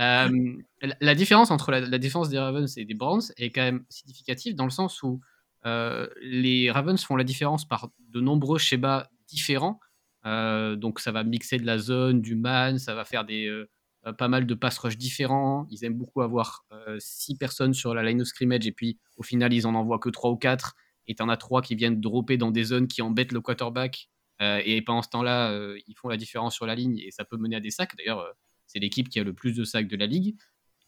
[0.00, 0.56] Euh,
[1.00, 4.64] la différence entre la, défense des Ravens et des Browns est quand même significative dans
[4.64, 5.20] le sens où
[5.66, 9.78] euh, les Ravens font la différence par de nombreux schémas différents.
[10.26, 13.64] Euh, donc ça va mixer de la zone, du man, ça va faire des,
[14.18, 15.66] pas mal de pass rush différents.
[15.70, 16.64] Ils aiment beaucoup avoir
[16.98, 20.10] 6 personnes sur la line of scrimmage et puis au final ils en envoient que
[20.10, 20.74] 3 ou 4
[21.06, 24.08] et en as 3 qui viennent dropper dans des zones qui embêtent le quarterback.
[24.40, 27.56] et pendant ce temps-là, ils font la différence sur la ligne et ça peut mener
[27.56, 27.94] à des sacs.
[27.96, 28.26] D'ailleurs,
[28.66, 30.36] c'est l'équipe qui a le plus de sacs de la ligue,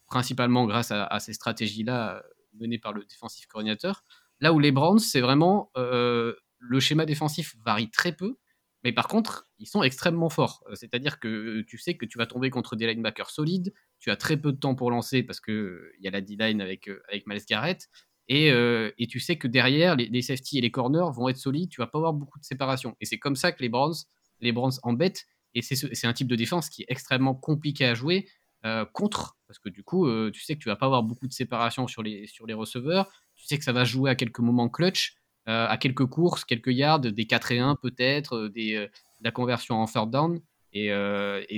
[0.07, 2.21] principalement grâce à, ces stratégies-là euh,
[2.53, 4.03] menées par le défensif coordinateur.
[4.39, 8.37] Là où les Browns, c'est vraiment euh, le schéma défensif varie très peu,
[8.83, 10.63] mais par contre, ils sont extrêmement forts.
[10.69, 14.15] Euh, c'est-à-dire que tu sais que tu vas tomber contre des linebackers solides, tu as
[14.15, 17.45] très peu de temps pour lancer parce qu'il y a la D-line avec, avec Miles
[17.47, 17.89] Garrett,
[18.29, 21.69] et, et, tu sais que derrière, les, les safety et les corners vont être solides,
[21.69, 22.93] tu vas pas avoir beaucoup de séparation.
[22.99, 23.95] Et c'est comme ça que les Browns,
[24.41, 25.25] les Browns embêtent,
[25.57, 28.27] et c'est un type de défense qui est extrêmement compliqué à jouer
[28.65, 31.27] euh, contre, parce que du coup, euh, tu sais que tu vas pas avoir beaucoup
[31.27, 34.39] de séparation sur les, sur les receveurs, tu sais que ça va jouer à quelques
[34.39, 35.15] moments clutch,
[35.47, 38.87] euh, à quelques courses, quelques yards, des 4 et 1 peut-être, des
[39.21, 40.39] la conversion en third down,
[40.73, 40.89] et,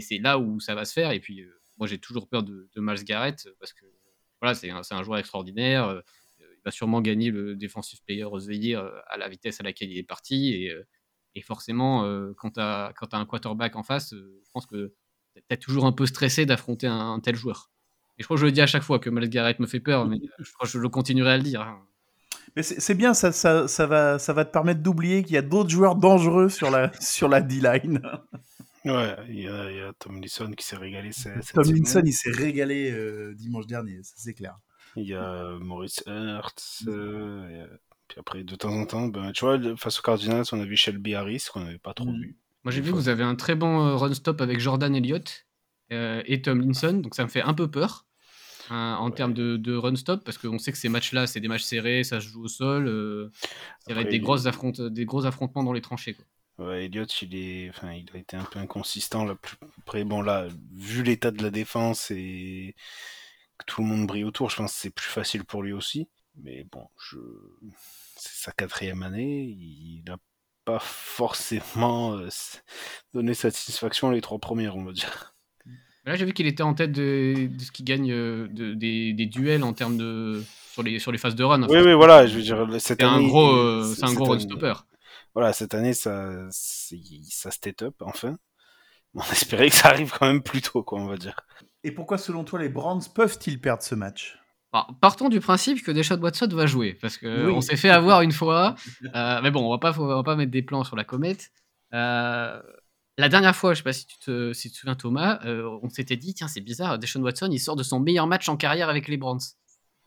[0.02, 1.12] c'est là où ça va se faire.
[1.12, 1.44] Et puis,
[1.78, 3.86] moi, j'ai toujours peur de, de Miles Garrett, parce que
[4.40, 6.02] voilà, c'est un, un, joueur extraordinaire,
[6.40, 9.92] il va sûrement gagner le Defensive Player of the Year à la vitesse à laquelle
[9.92, 10.74] il est parti, et
[11.36, 14.94] et forcément, euh, quand tu as, as, un quarterback en face, euh, je pense que
[15.36, 17.72] tu es toujours un peu stressé d'affronter un, tel joueur.
[18.18, 19.80] Et je crois que je le dis à chaque fois que Miles Garrett me fait
[19.80, 21.62] peur, mais je crois que je continuerai à le dire.
[21.62, 21.86] Hein.
[22.56, 25.42] Mais c'est bien, ça, ça, ça, va, ça va te permettre d'oublier qu'il y a
[25.44, 28.02] d'autres joueurs dangereux sur la, sur la D-line.
[28.86, 31.12] Ouais, il y, a, Tom Linson qui s'est régalé.
[31.54, 34.58] Tom Linson, il s'est régalé euh, dimanche dernier, c'est clair.
[34.96, 36.84] Il y a Maurice Hertz.
[36.88, 37.68] Euh,
[38.10, 40.76] puis après, de temps en temps, ben, tu vois, face aux Cardinals, on a vu
[40.76, 42.22] Shelby Harris, qu'on n'avait pas trop Mm.
[42.22, 42.38] vu.
[42.66, 45.46] Moi, j'ai vu que vous avez un très bon euh, run-stop avec Jordan Elliott
[45.94, 48.06] euh, et Tomlinson, donc ça me fait un peu peur
[48.70, 49.16] hein, en Ouais.
[49.16, 52.20] termes de, de run-stop, parce qu'on sait que ces matchs-là, c'est des matchs serrés, ça
[52.20, 53.32] se joue au sol, euh,
[53.88, 56.14] ça va être des, il- grosses affronte- des gros affrontements dans les tranchées.
[56.16, 56.26] Quoi.
[56.68, 59.36] Ouais, Elliott, il est, enfin, il a été un peu inconsistant là.
[59.36, 62.76] plus- Après, bon là, vu l'état de la défense et
[63.58, 66.10] que tout le monde brille autour, je pense que c'est plus facile pour lui aussi.
[66.42, 67.18] Mais bon, je,
[68.16, 70.18] c'est sa quatrième année, il n'a
[70.66, 72.30] pas forcément euh,
[73.14, 75.36] donné satisfaction les trois premières, on va dire.
[76.06, 79.14] Là, j'ai vu qu'il était en tête de, de ce qui gagne euh, de- des,
[79.14, 81.68] des duels en termes de sur les sur les phases de run.
[81.68, 84.16] Oui, oui, voilà, je veux dire, cette c'est un année, gros, euh, c'est un cette
[84.18, 84.74] gros année- run-stopper.
[85.36, 88.38] Voilà, cette année, ça, ça step up enfin.
[89.14, 91.36] On espérait que ça arrive quand même plus tôt, quoi, on va dire.
[91.84, 94.39] Et pourquoi, selon toi, les Browns peuvent-ils perdre ce match?
[94.72, 97.52] Alors, partons du principe que Deshaun Watson va jouer, parce que Oui.
[97.56, 98.76] on s'est fait avoir une fois.
[99.16, 101.52] euh, mais bon, on va pas, on va pas mettre des plans sur la comète.
[101.94, 102.62] Euh,
[103.18, 105.68] la dernière fois, je sais pas si tu te, si tu te souviens Thomas, euh,
[105.82, 108.56] on s'était dit tiens c'est bizarre, Deshaun Watson il sort de son meilleur match en
[108.58, 109.40] carrière avec les Browns.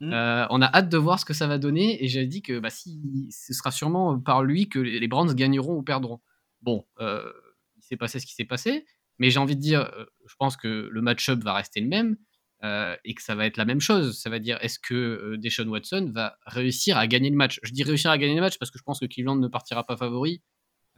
[0.00, 0.12] Mm.
[0.12, 2.58] Euh, on a hâte de voir ce que ça va donner et j'ai dit que
[2.60, 6.20] bah, si, ce sera sûrement par lui que les Browns gagneront ou perdront.
[6.62, 8.86] Bon, il s'est passé ce qui s'est passé,
[9.18, 9.90] mais j'ai envie de dire,
[10.26, 12.16] je pense que le match-up va rester le même
[12.64, 14.18] euh, et que ça va être la même chose.
[14.18, 17.58] Ça va dire, est-ce que euh, Deshaun Watson va réussir à gagner le match?
[17.62, 19.84] Je dis réussir à gagner le match parce que je pense que Cleveland ne partira
[19.84, 20.42] pas favori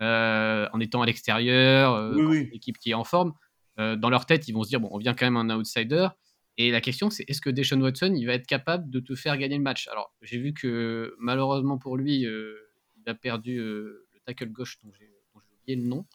[0.02, 2.38] euh, en étant à l'extérieur, euh, Oui, contre oui.
[2.50, 3.32] une équipe qui est en forme.
[3.78, 6.08] Euh, dans leur tête, ils vont se dire, bon, on vient quand même un outsider.
[6.56, 9.36] Et la question, c'est est-ce que Deshaun Watson, il va être capable de te faire
[9.36, 9.88] gagner le match?
[9.88, 12.54] Alors, j'ai vu que malheureusement pour lui, euh,
[12.96, 16.06] il a perdu euh, le tackle gauche dont j'ai oublié le nom.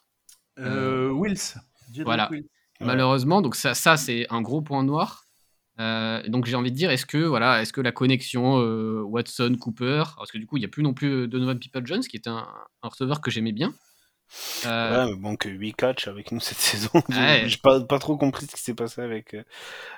[0.58, 1.60] Euh, Wills.
[2.04, 2.28] Voilà.
[2.30, 2.48] Wills.
[2.80, 5.26] Malheureusement, donc ça, ça c'est un gros point noir.
[5.80, 9.56] Euh, donc j'ai envie de dire, est-ce que voilà, est-ce que la connexion euh, Watson
[9.58, 12.02] Cooper, parce que du coup il n'y a plus non plus euh, Donovan People Jones
[12.02, 12.46] qui est un,
[12.82, 13.72] un receveur que j'aimais bien.
[14.66, 16.90] Euh, Ouais, mais bon, que 8 catchs avec nous cette saison.
[17.08, 17.44] Ouais.
[17.46, 19.34] J'ai pas, pas trop compris ce qui s'est passé avec,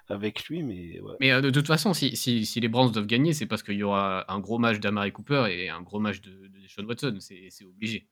[0.09, 1.17] avec lui, mais ouais.
[1.21, 3.83] Mais de toute façon, si, si, si les Browns doivent gagner, c'est parce qu'il y
[3.83, 7.17] aura un gros match d'Amari Cooper et un gros match de, de Deshaun Watson.
[7.21, 8.09] C'est c'est obligé.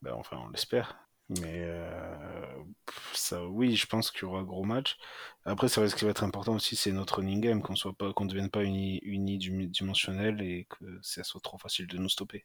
[0.00, 0.96] Ben, enfin, on l'espère.
[1.40, 2.46] Mais euh,
[3.14, 4.96] ça, oui, je pense qu'il y aura gros match.
[5.44, 8.50] Après, ça ce qui va être important aussi, c'est notre running game, qu'on ne devienne
[8.50, 12.44] pas uni, unidimensionnel et que ça soit trop facile de nous stopper.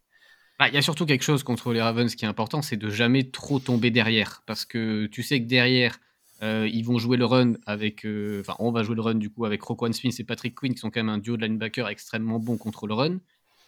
[0.59, 2.89] Bah, Il y a surtout quelque chose contre les Ravens qui est important, c'est de
[2.89, 4.41] jamais trop tomber derrière.
[4.45, 5.99] Parce que tu sais que derrière,
[6.41, 8.05] euh, ils vont jouer le run avec.
[8.05, 10.73] euh, Enfin, on va jouer le run du coup avec Roquan Smith et Patrick Quinn,
[10.73, 13.17] qui sont quand même un duo de linebacker extrêmement bon contre le run.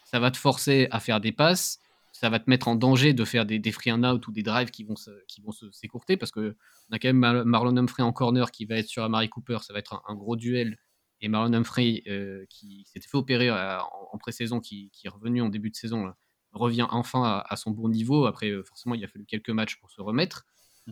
[0.05, 1.79] Ça va te forcer à faire des passes.
[2.19, 4.43] Ça va te mettre en danger de faire des, des free and out ou des
[4.43, 6.17] drives qui vont se- qui vont se- s'écourter.
[6.17, 6.57] Parce que
[6.89, 9.59] on a quand même Mar- Marlon Humphrey en corner qui va être sur Amari Cooper.
[9.61, 10.77] Ça va être un, un gros duel.
[11.21, 15.09] Et Marlon Humphrey, euh, qui s'était fait opérer euh, en, en pré-saison, qui, qui est
[15.09, 16.17] revenu en début de saison, là,
[16.51, 18.25] revient enfin à, à son bon niveau.
[18.25, 20.45] Après, euh, forcément, il a fallu quelques matchs pour se remettre.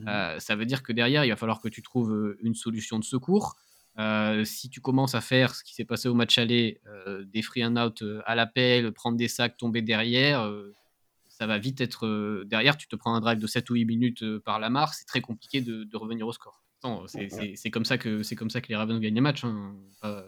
[0.07, 3.03] Euh, ça veut dire que derrière, il va falloir que tu trouves une solution de
[3.03, 3.55] secours.
[3.99, 7.41] Euh, si tu commences à faire ce qui s'est passé au match aller, euh, des
[7.41, 10.41] free and out à l'appel, prendre des sacs, tomber derrière,
[11.38, 12.77] ça va vite être euh, derrière.
[12.77, 15.05] Tu te prends un drive de 7 ou 8 minutes euh, par la marque, c'est
[15.05, 16.63] très compliqué de, de revenir au score.
[17.55, 19.43] C'est comme, ça que- c'est comme ça que les Ravens gagnent les matchs.
[19.43, 19.75] hein.
[20.01, 20.25] Pas-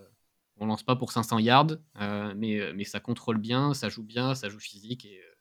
[0.61, 1.67] on lance pas pour 500 yards,
[2.01, 5.05] euh, mais, mais ça contrôle bien, ça joue bien, ça joue physique.
[5.05, 5.35] Et, euh,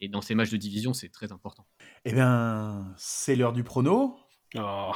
[0.00, 1.66] et dans ces matchs de division, c'est très important.
[2.04, 4.16] Eh bien, c'est l'heure du prono.
[4.56, 4.92] Oh.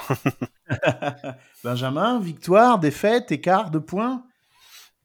[1.65, 4.25] Benjamin, victoire, défaite, écart de points.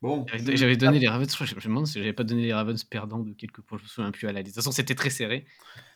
[0.01, 0.25] Bon.
[0.33, 3.33] J'avais donné les Ravens, je, me demande si j'avais pas donné les Ravens perdants de
[3.33, 5.45] quelques points, je me souviens plus à la De toute façon, c'était très serré.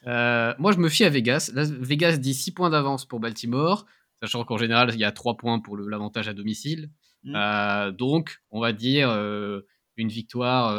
[0.06, 1.52] Euh, moi, je me fie à Vegas.
[1.56, 3.88] Là, Vegas dit 6 points d'avance pour Baltimore,
[4.22, 6.92] sachant qu'en général, il y a 3 points pour l'avantage à domicile.
[7.24, 7.34] Mm.
[7.36, 9.62] Euh, donc, on va dire euh,
[9.98, 10.70] une victoire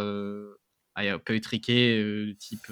[0.95, 2.69] ah, un peu étriquée, type.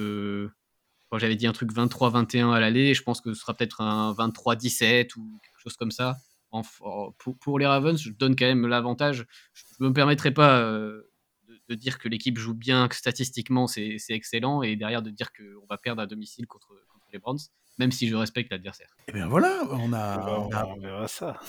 [1.16, 5.16] j'avais dit un truc 23-21 à l'aller, je pense que ce sera peut-être un 23-17
[5.16, 6.16] ou quelque chose comme ça.
[6.55, 9.26] En- en- pour, pour les Ravens, je donne quand même l'avantage.
[9.55, 11.02] Je ne me permettrai pas euh,
[11.48, 15.30] de, de dire que l'équipe joue bien, que statistiquement c'est excellent, et derrière de dire
[15.32, 17.38] qu'on va perdre à domicile contre, contre les Browns,
[17.78, 18.88] même si je respecte l'adversaire.
[19.09, 21.40] Eh bien voilà, on a, On a- on verra ça.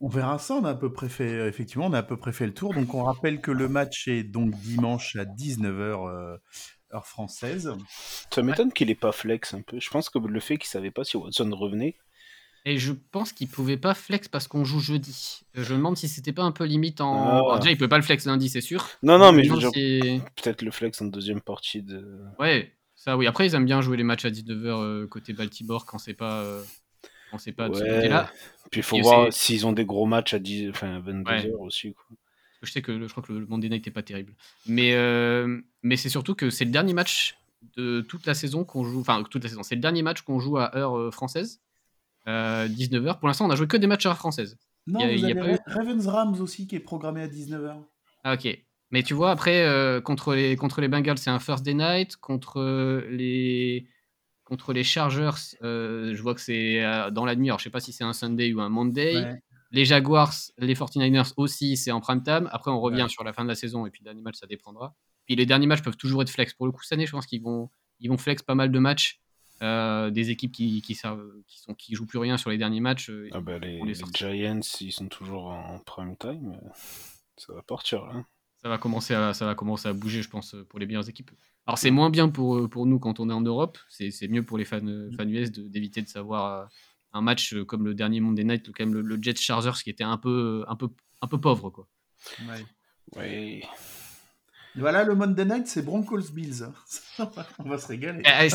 [0.00, 0.54] on verra ça.
[0.54, 2.72] On a à peu près fait, effectivement, on a à peu près fait le tour.
[2.74, 6.38] Donc on rappelle que le match est donc dimanche à 19h
[6.94, 7.72] heure française.
[8.30, 9.78] Ça m'étonne qu'il ait pas flex un peu.
[9.80, 11.96] Je pense que le fait qu'il savait pas si Watson revenait.
[12.66, 15.42] Et je pense qu'il pouvait pas flex parce qu'on joue jeudi.
[15.58, 17.14] Euh, Je me demande si c'était pas un peu limite en.
[17.14, 17.30] Ah.
[17.36, 18.88] Alors déjà, il pouvait pas le flex lundi, c'est sûr.
[19.02, 22.20] Non, non, mais si- peut-être le flex en deuxième partie de.
[22.38, 23.26] Ouais, ça oui.
[23.26, 26.62] Après, ils aiment bien jouer les matchs à 19h côté Baltimore quand c'est pas, euh,
[27.30, 28.30] quand c'est pas de ce côté-là.
[28.70, 30.70] Puis il faut Et voir s'ils ont des gros matchs à 10...
[30.70, 31.52] enfin, 22h Ouais.
[31.60, 31.92] aussi.
[31.92, 32.16] Quoi.
[32.62, 34.32] Je sais que je crois que le Monday Night n'est pas terrible.
[34.66, 34.96] Mais,
[35.82, 37.36] mais c'est surtout que c'est le dernier match
[37.76, 39.00] de toute la saison qu'on joue.
[39.00, 39.62] Enfin, toute la saison.
[39.62, 41.60] C'est le dernier match qu'on joue à heure française.
[42.26, 43.18] 19h.
[43.18, 44.56] Pour l'instant, on a joué que des matchs à heure française.
[44.86, 47.82] Non, il y a, vous avez Ravens Rams aussi qui est programmé à 19h.
[48.24, 48.58] Ah, ok.
[48.90, 52.16] Mais tu vois, après, euh, contre, les, contre les Bengals, c'est un First Day Night.
[52.16, 53.88] Contre les,
[54.44, 57.48] contre les Chargers, euh, je vois que c'est euh, dans la nuit.
[57.48, 59.40] Alors, je sais pas si c'est un Sunday ou un Monday.
[59.70, 62.48] Les Jaguars, les 49ers aussi, c'est en prime time.
[62.52, 64.46] Après, on revient sur la fin de la saison et puis le dernier match, ça
[64.46, 64.94] dépendra.
[65.26, 66.54] Puis les derniers matchs peuvent toujours être flex.
[66.54, 68.78] Pour le coup, cette année, je pense qu'ils vont, ils vont flex pas mal de
[68.78, 69.20] matchs.
[70.10, 73.10] Des équipes qui, qui, qui, sont, qui jouent plus rien sur les derniers matchs.
[73.32, 76.58] Ah bah les, les, Giants, ils sont toujours en prime time.
[77.36, 78.24] Ça va partir là
[78.64, 81.30] ça va commencer à, ça va commencer à bouger, je pense, pour les meilleures équipes.
[81.66, 83.76] Alors, c'est moins bien pour, pour nous quand on est en Europe.
[83.90, 86.66] C'est mieux pour les fans, fans US d'éviter de, savoir euh,
[87.12, 89.90] un match comme le dernier Monday Night, ou quand même le, le Jets Chargers qui
[89.90, 90.88] était un peu, un peu,
[91.20, 91.68] un peu pauvre.
[91.68, 91.86] Quoi.
[93.16, 93.62] Oui.
[94.76, 96.66] Voilà, le Monday Night, c'est Broncos Bills.
[97.58, 98.22] on va se régaler.
[98.24, 98.50] Eh, eh,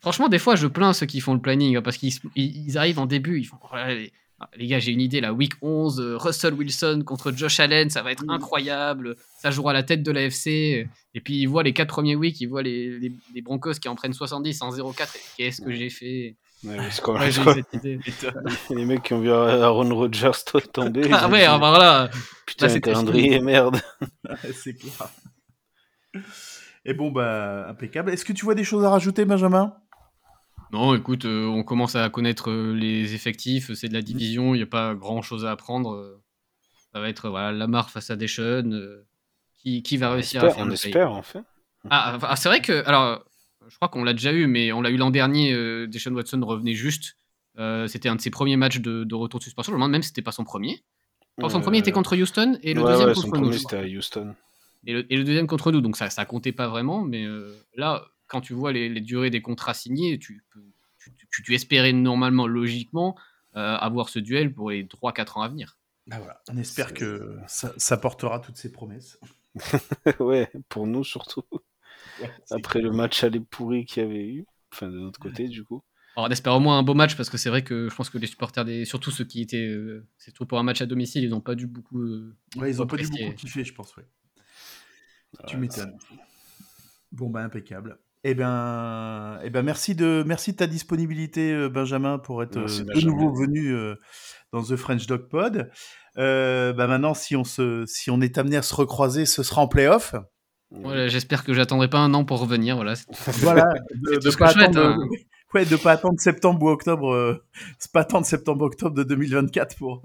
[0.00, 3.40] franchement, des fois, je plains ceux qui font le planning parce qu'ils arrivent en début,
[3.40, 3.88] ils font oh ah,
[4.56, 8.02] les gars, j'ai une idée, la week 11, euh, Russell Wilson contre Josh Allen, ça
[8.02, 9.16] va être incroyable.
[9.38, 10.88] Ça jouera à la tête de la FC.
[11.14, 13.94] Et puis, il voit les quatre premiers weeks, il voit les, les, Broncos qui en
[13.94, 15.08] prennent 70 en 0-4.
[15.36, 16.36] Qu'est-ce que j'ai fait?
[16.64, 16.78] Les
[18.84, 20.30] mecs qui ont vu Aaron Rodgers
[20.72, 21.08] tomber.
[21.12, 22.08] Ah ouais, alors voilà.
[22.46, 23.80] Putain, c'est calendrier, merde.
[24.54, 25.10] c'est clair.
[26.84, 28.10] Et bon, bah, impeccable.
[28.10, 29.74] Est-ce que tu vois des choses à rajouter, Benjamin?
[30.72, 34.04] Non, écoute, euh, on commence à connaître euh, les effectifs, c'est de la mmh.
[34.04, 35.92] division, il n'y a pas grand-chose à apprendre.
[35.92, 36.22] Euh.
[36.92, 38.80] ça va être voilà, Lamar face à Deshaun.
[39.58, 41.42] qui, qui va réussir à faire On espère, en fait.
[41.90, 43.22] Ah, ah, c'est vrai que, alors,
[43.68, 45.52] je crois qu'on l'a déjà eu, mais on l'a eu l'an dernier.
[45.88, 47.16] Deshaun Watson revenait juste.
[47.86, 49.72] c'était un de ses premiers matchs de, retour de suspension.
[49.72, 50.82] Je me demande même si c'était pas son premier.
[51.38, 53.52] son premier était contre Houston et le deuxième contre nous.
[53.52, 54.34] c'était à Houston.
[54.86, 57.02] Et le, et le, deuxième contre nous, donc ça, ça comptait pas vraiment.
[57.02, 57.24] Mais
[57.76, 60.42] là, quand tu vois les, durées des contrats signés, tu,
[61.44, 63.16] tu, espérais normalement, logiquement,
[63.56, 65.76] euh, avoir ce duel pour les 3-4 ans à venir.
[66.06, 66.40] Bah voilà.
[66.50, 69.20] On espère que ça, portera toutes ces promesses.
[70.20, 71.44] ouais, pour nous surtout.
[72.50, 75.82] Après le match aller pourri qu'il y avait eu, enfin de notre côté du coup.
[76.16, 78.10] Alors, on espère au moins un beau match parce que c'est vrai que je pense
[78.10, 78.84] que les supporters, des...
[78.84, 81.54] surtout ceux qui étaient, euh, c'est tout pour un match à domicile, ils n'ont pas
[81.54, 82.02] dû beaucoup.
[82.02, 83.96] Euh, ouais, ils n'ont pas dû beaucoup kiffer, je pense.
[83.96, 84.04] Ouais.
[85.46, 85.96] Tu m'étonnes.
[87.12, 87.98] Bon, bah, impeccable.
[88.24, 92.94] Eh bien, eh ben merci, de, merci de ta disponibilité, euh, Benjamin, pour être euh,
[92.94, 93.96] de nouveau venu euh,
[94.52, 95.68] dans The French Dog Pod.
[96.16, 99.66] bah maintenant, si on, se, si on est amené à se recroiser, ce sera en
[99.66, 100.14] playoff.
[100.70, 102.76] Voilà, J'espère que j'attendrai pas un an pour revenir.
[102.76, 102.94] Voilà,
[103.40, 105.08] voilà de ne pas, attendre, hein.
[105.52, 107.42] ouais, de pas attendre septembre ou octobre,
[107.78, 110.02] c'est pas attendre septembre-octobre de 2024 pour,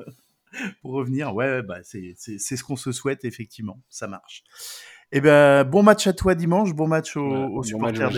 [0.82, 1.36] pour revenir.
[1.36, 3.80] Ouais, bah, c'est ce qu'on se souhaite, effectivement.
[3.90, 4.44] Ça marche.
[5.14, 8.12] Eh ben, bon match à toi dimanche, bon match aux, supporters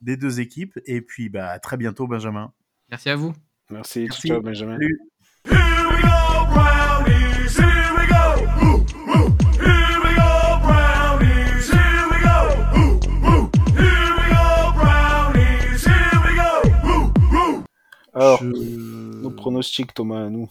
[0.00, 2.52] des, deux équipes, et puis bah, à très bientôt, Benjamin.
[2.88, 3.32] Merci à vous.
[3.68, 4.78] Merci, ciao, Benjamin.
[18.12, 20.48] Alors, nos pronostics, Thomas, à nous.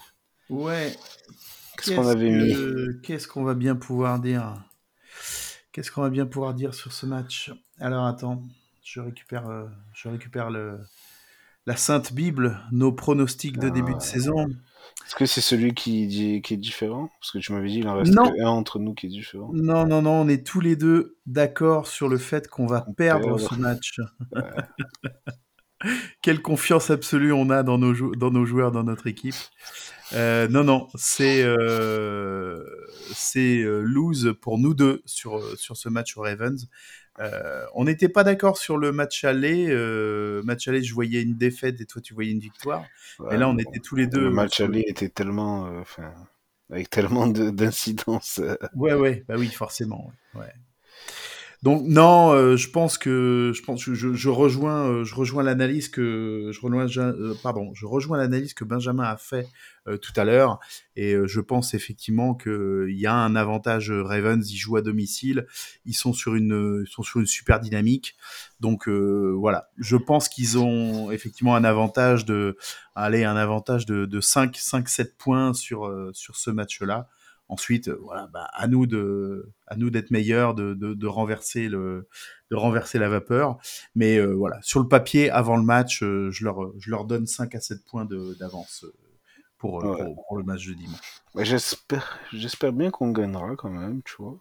[0.49, 0.91] Ouais.
[1.77, 2.53] Qu'est-ce qu'on avait mis
[3.01, 4.61] Qu'est-ce qu'on va bien pouvoir dire?
[5.71, 7.51] Qu'est-ce qu'on va bien pouvoir dire sur ce match?
[7.79, 8.43] Alors attends,
[8.83, 10.79] je récupère, euh, je récupère le,
[11.65, 14.01] la Sainte Bible, nos pronostics de début de ah.
[14.01, 14.47] saison.
[15.05, 17.09] Est-ce que c'est celui qui, qui est différent?
[17.19, 19.51] Parce que tu m'avais dit, il en reste un entre nous qui est différent.
[19.53, 23.37] Non, non, non, on est tous les deux d'accord sur le fait qu'on va perdre
[23.37, 23.99] ce match.
[26.21, 29.35] Quelle confiance absolue on a dans nos, dans nos joueurs, dans notre équipe.
[30.13, 32.63] Euh, non, non, c'est euh,
[33.13, 36.67] c'est euh, lose pour nous deux sur, sur ce match au Ravens.
[37.75, 39.67] on n'était pas d'accord sur le match aller.
[40.43, 42.85] match aller, je voyais une défaite et toi tu voyais une victoire.
[43.31, 44.21] et là, on était tous les deux.
[44.21, 45.83] Le match aller était tellement,
[46.71, 48.41] avec tellement d'incidences.
[48.75, 50.11] Ouais, ouais, bah oui, forcément.
[50.33, 50.53] Ouais.
[51.61, 56.87] Donc non, euh, je pense que je rejoins euh, je rejoins l'analyse que je rejoins
[56.87, 57.33] euh,
[57.73, 59.47] je rejoins l'analyse que Benjamin a fait
[60.01, 60.59] tout à l'heure.
[60.95, 65.47] Et je pense effectivement que il y a un avantage Ravens ils jouent à domicile
[65.83, 68.15] ils sont sur une ils sont sur une super dynamique.
[68.59, 69.69] Donc voilà.
[69.77, 72.55] Je pense qu'ils ont effectivement un avantage de
[72.93, 77.09] aller un avantage de, de 5 5 7 points sur sur ce match là
[77.49, 82.07] Ensuite, euh, voilà, bah, à nous de, à nous d'être meilleurs, de, de, renverser le,
[82.51, 83.57] de renverser la vapeur.
[83.95, 87.25] Mais euh, voilà, sur le papier, avant le match, euh, je leur, je leur donne
[87.25, 88.85] 5 à 7 points d'avance
[89.57, 89.79] pour,
[90.27, 91.23] pour, le match de dimanche.
[91.33, 94.37] Bah, j'espère, j'espère bien qu'on gagnera quand même, tu vois.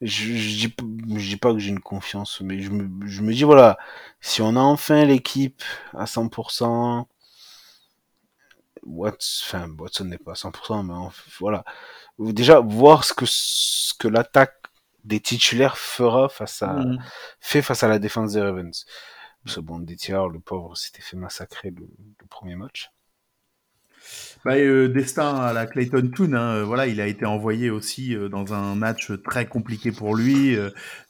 [0.00, 0.74] Je, je, dis,
[1.16, 3.78] je dis pas que j'ai une confiance, mais je me, je me dis voilà,
[4.20, 5.62] si on a enfin l'équipe
[5.92, 7.06] à 100%,
[8.88, 11.10] enfin, Watson n'est pas à 100%, mais
[11.40, 11.64] voilà.
[12.18, 14.54] Déjà, voir ce que, ce que l'attaque
[15.04, 16.98] des titulaires fera face à, mm.
[17.40, 18.86] fait face à la défense des Ravens.
[19.44, 21.88] Parce que bon, le pauvre, s'était fait massacrer le,
[22.28, 22.90] premier match.
[24.44, 28.14] Bah, euh, destin à la Clayton Toon, hein, euh, voilà, il a été envoyé aussi
[28.14, 30.56] euh, dans un match très compliqué pour lui.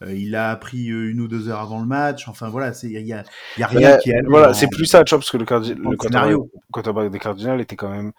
[0.07, 2.27] il a appris une ou deux heures avant le match.
[2.29, 3.23] Enfin voilà, il y a,
[3.59, 4.23] y a, rien qui est.
[4.27, 6.39] Voilà, c'est plus ça, parce que le, le
[6.73, 8.13] quarterback des Cardinals était quand même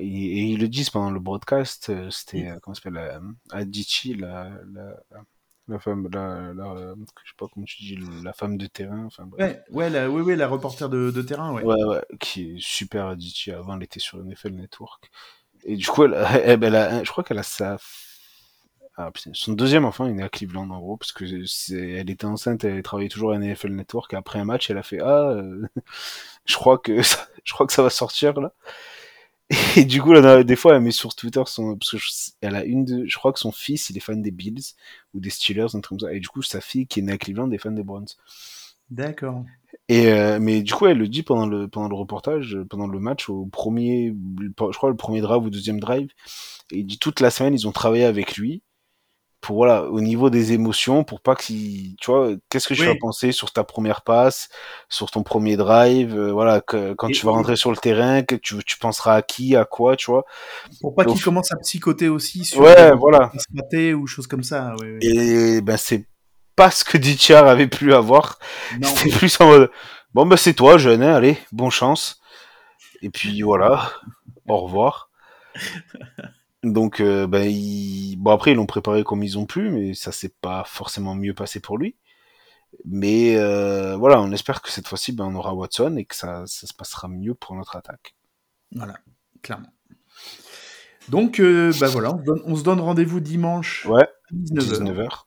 [0.00, 3.20] et, ils le disent pendant le broadcast, c'était, comment s'appelle,
[3.52, 4.96] Adichie, la, la,
[5.68, 6.94] la femme, la, la,
[7.24, 9.04] je sais pas comment tu dis, la femme de terrain.
[9.06, 11.62] Enfin, Ouais, ouais, la, oui, oui, la reporter de, de terrain, ouais.
[11.62, 13.54] Ouais, ouais, qui est super additive.
[13.54, 15.10] Avant, elle était sur NFL Network.
[15.64, 17.78] Et du coup, elle, elle, elle a, je crois qu'elle a sa,
[18.96, 21.24] ah, son deuxième enfant, il est à Cleveland, en gros, parce que
[21.74, 24.84] elle était enceinte, elle travaillait toujours à NFL Network, et après un match, elle a
[24.84, 25.66] fait, ah, euh,
[26.44, 28.52] je crois que ça, je crois que ça va sortir, là.
[29.76, 31.96] Et du coup, là, des fois, elle met sur Twitter son, parce que
[32.40, 34.74] elle a une de, je crois que son fils, il est fan des Bills
[35.12, 36.12] ou des Steelers, un truc comme ça.
[36.12, 38.06] Et du coup, sa fille, qui est née à Cleveland, est fan des Browns.
[38.90, 39.44] D'accord.
[39.88, 42.98] Et euh, mais du coup, elle le dit pendant le pendant le reportage, pendant le
[43.00, 46.10] match, au premier, je crois le premier drive ou deuxième drive.
[46.70, 48.62] Et il dit toute la semaine, ils ont travaillé avec lui
[49.44, 52.94] pour voilà au niveau des émotions pour pas que tu vois qu'est-ce que tu vas
[52.98, 54.48] penser sur ta première passe
[54.88, 58.36] sur ton premier drive euh, voilà que, quand tu vas rentrer sur le terrain que
[58.36, 60.24] tu, tu penseras à qui à quoi tu vois.
[60.80, 63.32] Pour pas qu'il commence à psychoter aussi sur ouais voilà.
[63.94, 66.06] ou choses comme ça et ben c'est
[66.56, 68.38] pas ce que Ditchar avait pu avoir.
[68.80, 69.70] C'était plus en mode
[70.14, 72.18] bon ben c'est toi jeune hein, allez bonne chance.
[73.02, 73.92] Et puis voilà
[74.48, 75.10] au revoir
[76.72, 77.50] donc, euh, ben,
[78.16, 81.34] bon après ils l'ont préparé comme ils ont pu, mais ça s'est pas forcément mieux
[81.34, 81.96] passé pour lui.
[82.84, 86.44] Mais euh, voilà, on espère que cette fois-ci, ben, on aura Watson et que ça,
[86.46, 88.14] ça, se passera mieux pour notre attaque.
[88.72, 88.98] Voilà,
[89.42, 89.72] clairement.
[91.08, 95.24] Donc, euh, ben voilà, on, se donne, rendez-vous dimanche ouais, 19h.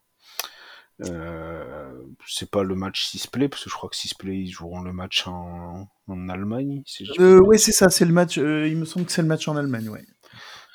[1.06, 1.92] Euh,
[2.26, 5.28] c'est pas le match Sisplay, parce que je crois que Sisplay, ils joueront le match
[5.28, 6.84] en, en Allemagne.
[7.20, 8.38] oui, c'est ça, c'est le match.
[8.38, 10.06] il me semble que c'est le match en Allemagne, ouais.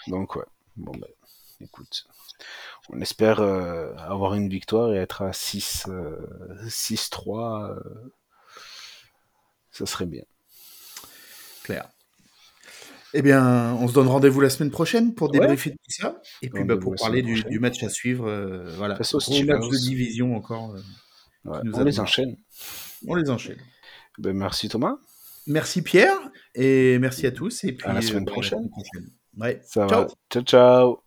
[0.08, 0.44] Donc ouais,
[0.76, 1.08] bon ben,
[1.60, 2.04] écoute,
[2.90, 5.86] on espère euh, avoir une victoire et être à 6
[6.66, 8.12] 6-3, euh, euh,
[9.70, 10.24] ça serait bien.
[11.62, 11.88] Claire.
[13.14, 16.20] Eh bien, on se donne rendez-vous la semaine prochaine pour débriefer tout ça.
[16.40, 18.30] Et puis bah, pour parler du, match à suivre.
[18.76, 18.96] voilà.
[18.96, 20.74] Face match de division encore.
[21.44, 22.36] on les enchaîne.
[23.06, 23.58] On les enchaîne.
[24.18, 24.96] Ben, merci Thomas.
[25.46, 26.16] Merci Pierre.
[26.54, 27.64] Et merci à tous.
[27.64, 28.70] Et puis, à la semaine prochaine.
[29.38, 29.62] Ouais.
[29.62, 30.06] Ça ciao.
[30.06, 30.14] va.
[30.30, 31.04] Ciao, ciao.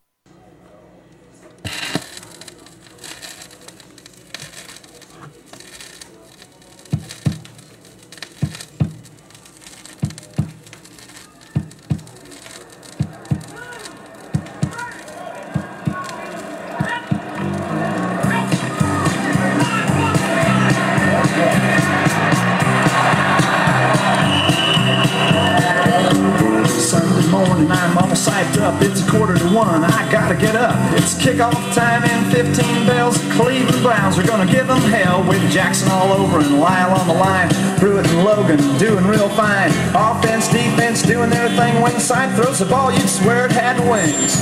[42.55, 44.39] Throws the ball, you'd swear it had wings.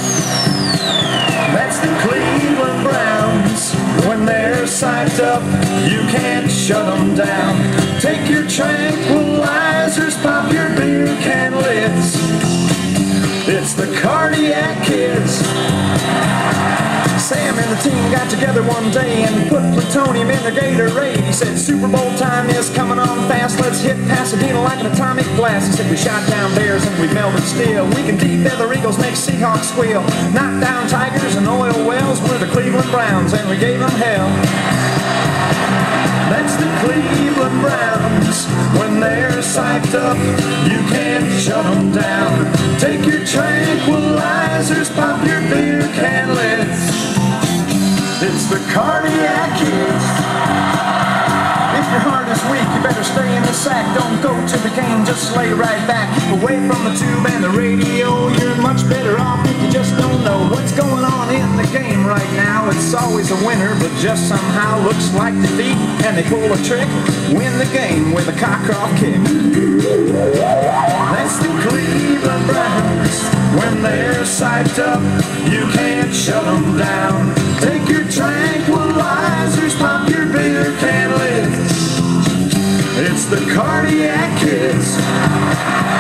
[1.54, 3.74] That's the Cleveland Browns.
[4.08, 5.42] When they're psyched up,
[5.90, 7.93] you can't shut them down.
[17.74, 21.18] The team got together one day and put plutonium in their Gatorade.
[21.26, 23.60] He said, Super Bowl time is coming on fast.
[23.60, 25.68] Let's hit Pasadena like an atomic blast.
[25.68, 27.88] He said, We shot down bears and we melted steel.
[27.88, 30.02] We can defeather eagles, make Seahawks squeal.
[30.34, 32.22] Knock down tigers and oil wells.
[32.22, 34.30] We're the Cleveland Browns and we gave them hell.
[36.30, 38.46] That's the Cleveland Browns.
[38.78, 40.18] When they're psyched up,
[40.70, 42.54] you can't shut them down.
[42.80, 46.53] Take your tranquilizers, pop your beer can lids.
[48.24, 50.06] It's the cardiac kids.
[51.76, 53.84] If your heart is weak, you better stay in the sack.
[54.00, 56.08] Don't go to the game, just lay right back.
[56.32, 58.32] Away from the tube and the radio.
[58.40, 62.08] You're much better off if you just don't know what's going on in the game
[62.08, 62.70] right now.
[62.70, 65.76] It's always a winner, but just somehow looks like defeat.
[66.08, 66.88] And they pull a trick,
[67.36, 69.20] win the game with a cock off kick.
[71.12, 73.33] That's the Cleveland Browns.
[73.54, 75.00] When they're psyched up,
[75.52, 77.36] you can't shut them down.
[77.60, 82.00] Take your tranquilizers, pop your beer can lids.
[82.98, 85.93] It's the cardiac kids.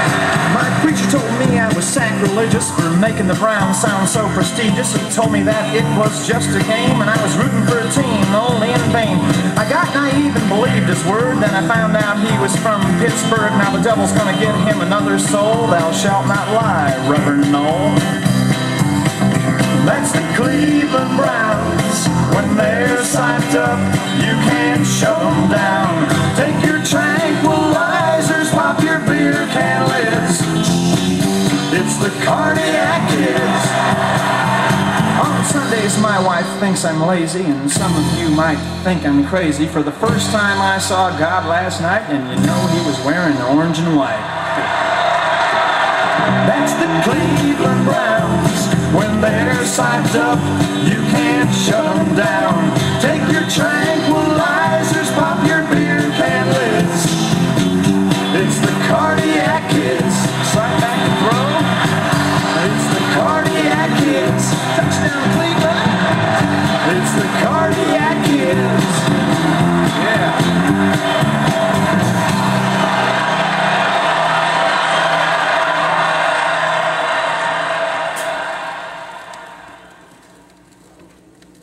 [1.93, 4.97] Sacrilegious for making the Browns sound so prestigious.
[4.97, 7.89] He told me that it was just a game and I was rooting for a
[7.93, 9.21] team only in vain.
[9.53, 11.37] I got naive and believed his word.
[11.37, 13.53] Then I found out he was from Pittsburgh.
[13.61, 15.69] Now the devil's gonna get him another soul.
[15.69, 17.93] Thou shalt not lie, Reverend Noel.
[19.85, 22.09] That's the Cleveland Browns.
[22.33, 23.77] When they're psyched up,
[24.17, 26.22] you can't shut them down.
[36.13, 39.65] My wife thinks I'm lazy, and some of you might think I'm crazy.
[39.65, 43.35] For the first time, I saw God last night, and you know he was wearing
[43.57, 44.25] orange and white.
[46.45, 48.59] That's the Cleveland Browns.
[48.93, 50.37] When they're psyched up,
[50.85, 52.61] you can't shut them down.
[53.01, 53.83] Take your train.